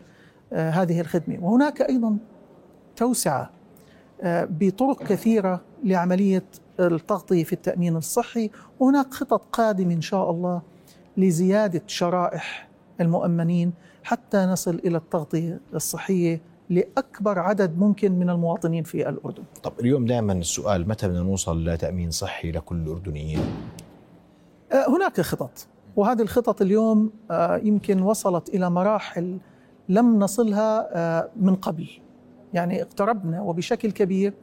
[0.54, 1.38] آه، هذه الخدمة.
[1.41, 2.18] وهناك أيضا
[2.95, 3.49] توسعة
[4.22, 6.43] آه، بطرق كثيرة لعملية
[6.80, 8.49] التغطية في التأمين الصحي
[8.80, 10.62] وهناك خطط قادمة إن شاء الله
[11.18, 12.70] لزيادة شرائح
[13.01, 13.74] المؤمنين
[14.04, 19.43] حتى نصل إلى التغطية الصحية لأكبر عدد ممكن من المواطنين في الأردن.
[19.64, 23.39] طب اليوم دائما السؤال متى بدنا نوصل لتأمين صحي لكل الأردنيين؟
[24.72, 29.38] آه، هناك خطط وهذه الخطط اليوم آه، يمكن وصلت إلى مراحل
[29.89, 31.88] لم نصلها آه، من قبل
[32.54, 34.34] يعني اقتربنا وبشكل كبير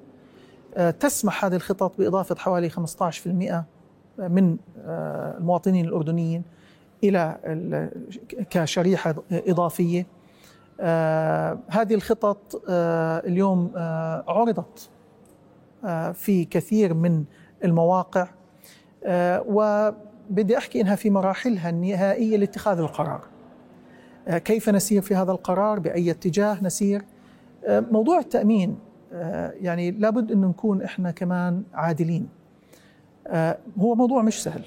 [1.01, 3.65] تسمح هذه الخطط بإضافة حوالي 15%
[4.19, 4.57] من
[4.87, 6.43] المواطنين الأردنيين
[7.05, 7.39] إلى
[8.51, 10.07] كشريحة إضافية
[11.69, 13.73] هذه الخطط اليوم
[14.29, 14.91] عرضت
[16.15, 17.25] في كثير من
[17.65, 18.29] المواقع
[19.47, 19.91] و
[20.31, 23.21] بدي أحكي إنها في مراحلها النهائية لاتخاذ القرار.
[24.29, 27.03] آه، كيف نسير في هذا القرار؟ بأي اتجاه نسير؟
[27.67, 28.79] آه، موضوع التأمين
[29.13, 32.29] آه، يعني لابد أن نكون إحنا كمان عادلين.
[33.79, 34.65] هو موضوع مش سهل.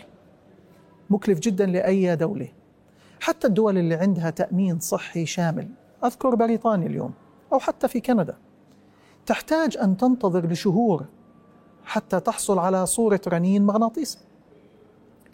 [1.10, 2.48] مكلف جدا لأي دولة.
[3.20, 5.68] حتى الدول اللي عندها تأمين صحي شامل،
[6.04, 7.12] أذكر بريطانيا اليوم
[7.54, 8.38] أو حتى في كندا.
[9.26, 11.06] تحتاج أن تنتظر لشهور
[11.84, 14.18] حتى تحصل على صورة رنين مغناطيسي.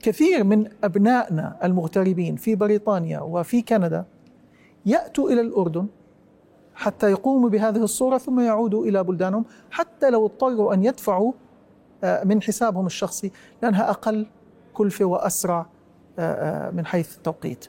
[0.01, 4.05] كثير من أبنائنا المغتربين في بريطانيا وفي كندا
[4.85, 5.87] يأتوا إلى الأردن
[6.75, 11.33] حتى يقوموا بهذه الصورة ثم يعودوا إلى بلدانهم حتى لو اضطروا أن يدفعوا
[12.03, 13.31] آه، من حسابهم الشخصي
[13.63, 14.25] لأنها أقل
[14.79, 15.65] كلفة وأسرع
[16.19, 17.65] آه، آه، من حيث التوقيت.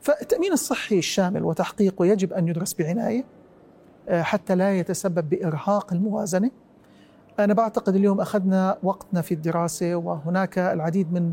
[0.00, 3.24] فالتأمين الصحي الشامل وتحقيقه يجب أن يدرس بعناية
[4.10, 6.50] حتى لا يتسبب بإرهاق الموازنة.
[7.38, 11.32] أنا بعتقد اليوم أخذنا وقتنا في الدراسة وهناك العديد من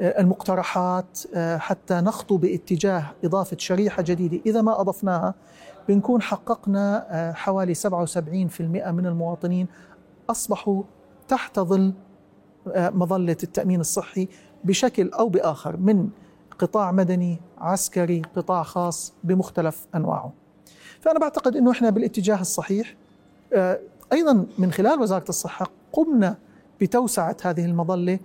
[0.00, 1.18] المقترحات
[1.56, 4.40] حتى نخطو باتجاه إضافة شريحة جديدة.
[4.46, 5.34] إذا ما أضفناها
[5.88, 7.80] بنكون حققنا حوالي 77%
[8.90, 9.66] من المواطنين
[10.30, 10.82] أصبحوا
[11.28, 11.92] تحت ظل
[12.76, 14.28] مظلة التأمين الصحي
[14.64, 16.08] بشكل أو بآخر من
[16.58, 20.32] قطاع مدني عسكري قطاع خاص بمختلف أنواعه.
[21.00, 22.94] فأنا بعتقد أنه إحنا بالاتجاه الصحيح.
[24.12, 26.36] أيضا من خلال وزارة الصحة قمنا
[26.80, 28.18] بتوسعة هذه المظلة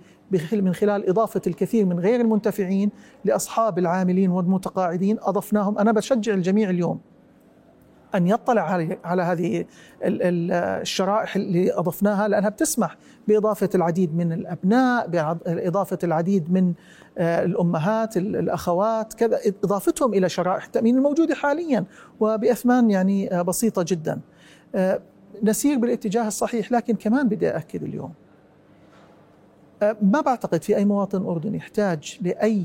[0.52, 2.90] من خلال إضافة الكثير من غير المنتفعين
[3.24, 5.18] لأصحاب العاملين والمتقاعدين.
[5.20, 5.78] أضفناهم.
[5.78, 7.00] أنا بشجع الجميع اليوم
[8.14, 9.64] أن يطلع على هذه
[10.02, 12.96] الشرائح اللي أضفناها لأنها بتسمح
[13.28, 16.74] بإضافة العديد من الأبناء بإضافة العديد من
[17.18, 21.84] آه، الأمهات الأخوات كذا إضافتهم إلى شرائح التأمين الموجودة حاليا
[22.20, 24.20] وبأثمان يعني آه، بسيطة جدا.
[24.74, 25.00] آه،
[25.42, 28.12] نسير بالاتجاه الصحيح لكن كمان بدي أكد اليوم.
[30.02, 32.64] ما بعتقد في أي مواطن أردني يحتاج لأي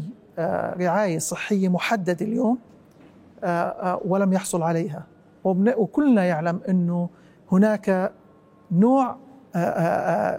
[0.80, 2.58] رعاية صحية محددة اليوم
[4.06, 5.04] ولم يحصل عليها.
[5.78, 7.10] وكلنا يعلم أنه
[7.52, 8.14] هناك
[8.72, 9.18] نوع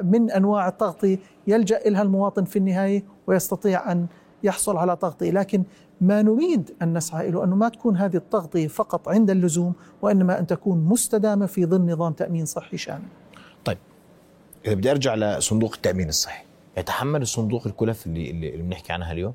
[0.03, 4.07] من أنواع التغطية يلجأ إلها المواطن في النهاية ويستطيع أن
[4.43, 5.63] يحصل على تغطية لكن
[6.01, 10.47] ما نريد أن نسعى إليه أنه ما تكون هذه التغطية فقط عند اللزوم وإنما أن
[10.47, 13.09] تكون مستدامة في ظل نظام تأمين صحي شامل
[13.65, 13.79] طيب
[14.67, 16.45] إذا بدي أرجع لصندوق التأمين الصحي
[16.79, 19.35] يتحمل الصندوق الكلف اللي اللي بنحكي عنها اليوم؟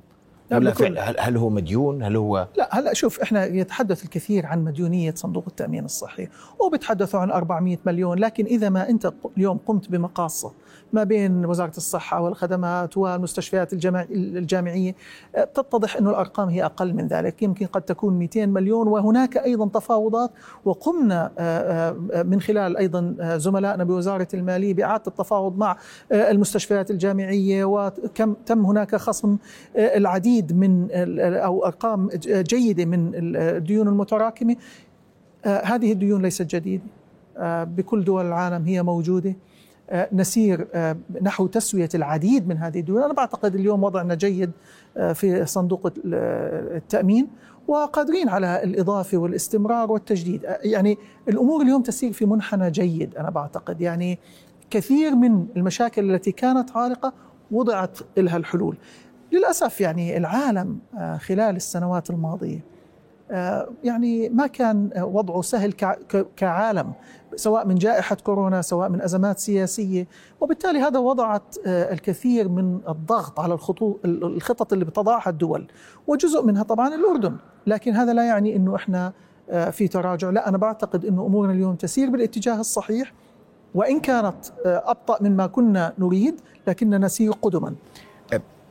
[0.57, 5.13] ولا فعل هل هو مديون؟ هل هو لا هلا شوف إحنا يتحدث الكثير عن مديونية
[5.15, 6.27] صندوق التأمين الصحي
[6.59, 10.51] وبتحدثوا عن 400 مليون لكن إذا ما أنت اليوم قمت بمقاصة
[10.93, 13.73] ما بين وزارة الصحة والخدمات والمستشفيات
[14.13, 14.95] الجامعية.
[15.33, 17.41] تتضح إنه الأرقام هي أقل من ذلك.
[17.41, 20.31] يمكن قد تكون 200 مليون وهناك أيضا تفاوضات.
[20.65, 25.77] وقمنا آه، آه، من خلال أيضا زملائنا بوزارة المالية بإعادة التفاوض مع
[26.11, 27.65] آه، المستشفيات الجامعية.
[27.65, 29.37] وكم تم هناك خصم
[29.75, 30.91] العديد من
[31.21, 34.55] أو أرقام جيدة من الديون المتراكمة.
[35.45, 36.83] هذه الديون ليست جديدة.
[37.63, 39.29] بكل دول العالم هي موجودة.
[39.29, 39.35] آه،
[40.13, 44.51] نسير آه، نحو تسوية العديد من هذه الدول أنا بعتقد اليوم وضعنا جيد
[44.97, 47.27] آه، في صندوق التأمين
[47.67, 50.45] وقادرين على الإضافة والاستمرار والتجديد.
[50.63, 50.97] يعني
[51.29, 53.81] الأمور اليوم تسير في منحنى جيد أنا بعتقد.
[53.81, 54.19] يعني
[54.69, 57.13] كثير من المشاكل التي كانت عالقة
[57.51, 58.77] وضعت لها الحلول.
[59.31, 60.79] للأسف يعني العالم
[61.19, 62.72] خلال السنوات الماضية
[63.83, 65.73] يعني ما كان وضعه سهل
[66.35, 66.93] كعالم
[67.35, 70.07] سواء من جائحة كورونا سواء من أزمات سياسية.
[70.41, 73.53] وبالتالي هذا وضعت آه، الكثير من الضغط على
[74.05, 75.67] الخطط اللي بتضعها الدول
[76.07, 77.35] وجزء منها طبعا الأردن.
[77.67, 79.13] لكن هذا لا يعني أنه إحنا
[79.49, 80.29] آه، في تراجع.
[80.29, 83.13] لا أنا بعتقد أنه أمورنا اليوم تسير بالاتجاه الصحيح
[83.75, 87.75] وإن كانت آه، أبطأ مما كنا نريد لكننا نسير قدما.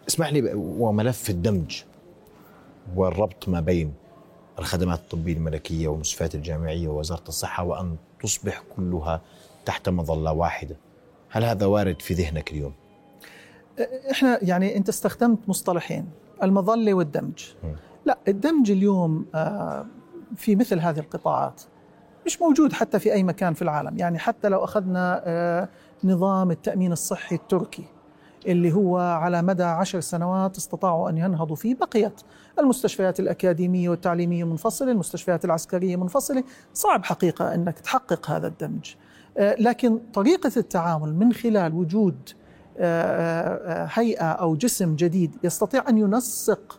[0.08, 1.82] اسمح لي وملف الدمج
[2.96, 3.92] والربط ما بين
[4.58, 9.20] الخدمات الطبية الملكية والمستشفيات الجامعية ووزارة الصحة وأن تصبح كلها
[9.64, 10.76] تحت مظلة واحدة
[11.30, 12.72] هل هذا وارد في ذهنك اليوم؟
[14.10, 16.08] إحنا يعني أنت استخدمت مصطلحين
[16.42, 17.66] المظلة والدمج م.
[18.06, 19.86] لا الدمج اليوم آه،
[20.36, 21.62] في مثل هذه القطاعات
[22.26, 25.68] مش موجود حتى في أي مكان في العالم يعني حتى لو أخذنا آه،
[26.04, 27.84] نظام التأمين الصحي التركي
[28.46, 32.20] اللي هو على مدى عشر سنوات استطاعوا أن ينهضوا فيه بقيت
[32.58, 36.44] المستشفيات الأكاديمية والتعليمية منفصلة المستشفيات العسكرية منفصلة.
[36.74, 38.94] صعب حقيقة أنك تحقق هذا الدمج.
[39.38, 42.16] آه، لكن طريقة التعامل من خلال وجود
[42.78, 46.78] آه، آه، هيئة أو جسم جديد يستطيع أن ينسق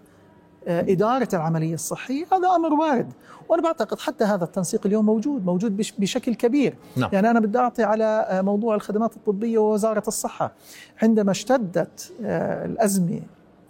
[0.67, 3.13] إدارة العملية الصحية هذا أمر وارد.
[3.49, 6.76] وأنا بعتقد حتى هذا التنسيق اليوم موجود موجود بشكل كبير.
[6.97, 7.09] نعم.
[7.13, 10.51] يعني أنا بدي أعطي على موضوع الخدمات الطبية ووزارة الصحة.
[11.01, 12.11] عندما اشتدت
[12.65, 13.21] الأزمة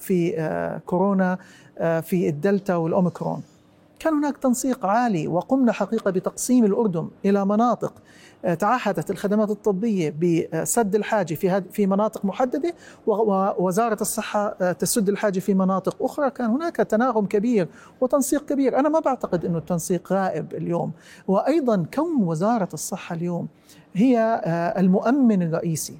[0.03, 1.37] في آه، كورونا
[1.77, 3.41] آه، في الدلتا والأوميكرون.
[3.99, 7.93] كان هناك تنسيق عالي وقمنا حقيقة بتقسيم الأردن إلى مناطق
[8.59, 12.73] تعهدت الخدمات الطبية بسد الحاجة في في مناطق محددة
[13.07, 16.29] ووزارة الصحة تسد الحاجة في مناطق أخرى.
[16.29, 17.67] كان هناك تناغم كبير
[18.01, 18.79] وتنسيق كبير.
[18.79, 20.91] أنا ما بعتقد أنه التنسيق غائب اليوم.
[21.27, 23.47] وأيضا كون وزارة الصحة اليوم
[23.93, 24.41] هي
[24.77, 25.97] المؤمن الرئيسي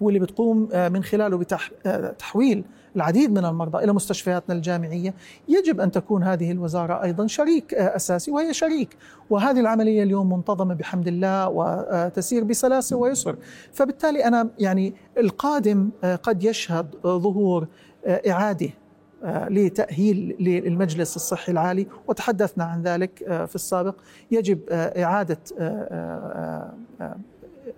[0.00, 1.36] واللي بتقوم من خلاله
[1.84, 2.64] بتحويل
[2.96, 5.14] العديد من المرضى إلى مستشفياتنا الجامعية
[5.48, 8.96] يجب أن تكون هذه الوزارة أيضا شريك أساسي وهي شريك.
[9.30, 13.36] وهذه العملية اليوم منتظمة بحمد الله وتسير بسلاسة ويسر.
[13.72, 15.90] فبالتالي أنا يعني القادم
[16.22, 17.66] قد يشهد ظهور
[18.06, 18.70] إعادة
[19.24, 23.94] لتأهيل للمجلس الصحي العالي وتحدثنا عن ذلك في السابق.
[24.30, 25.38] يجب إعادة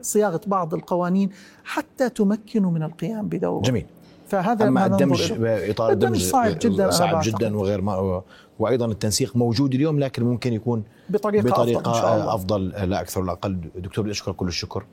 [0.00, 1.30] صياغة بعض القوانين
[1.64, 3.86] حتى تمكنوا من القيام بدوره جميل.
[4.33, 5.33] فهذا أما الدمج.
[5.43, 7.20] إطار الدمج الدمج صعب جداً صعب.
[7.24, 8.22] جدا وغير ما
[8.59, 13.01] وأيضا التنسيق موجود اليوم لكن ممكن يكون بطريقة, بطريقة افضل إن شاء الله أفضل لا
[13.01, 14.85] أكثر ولا أقل دكتور بدي اشكر كل الشكر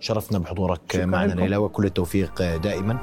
[0.00, 1.32] شرفنا بحضورك معنا.
[1.32, 2.98] ليلى وكل التوفيق دائما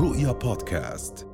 [0.00, 1.26] رؤيا بودكاست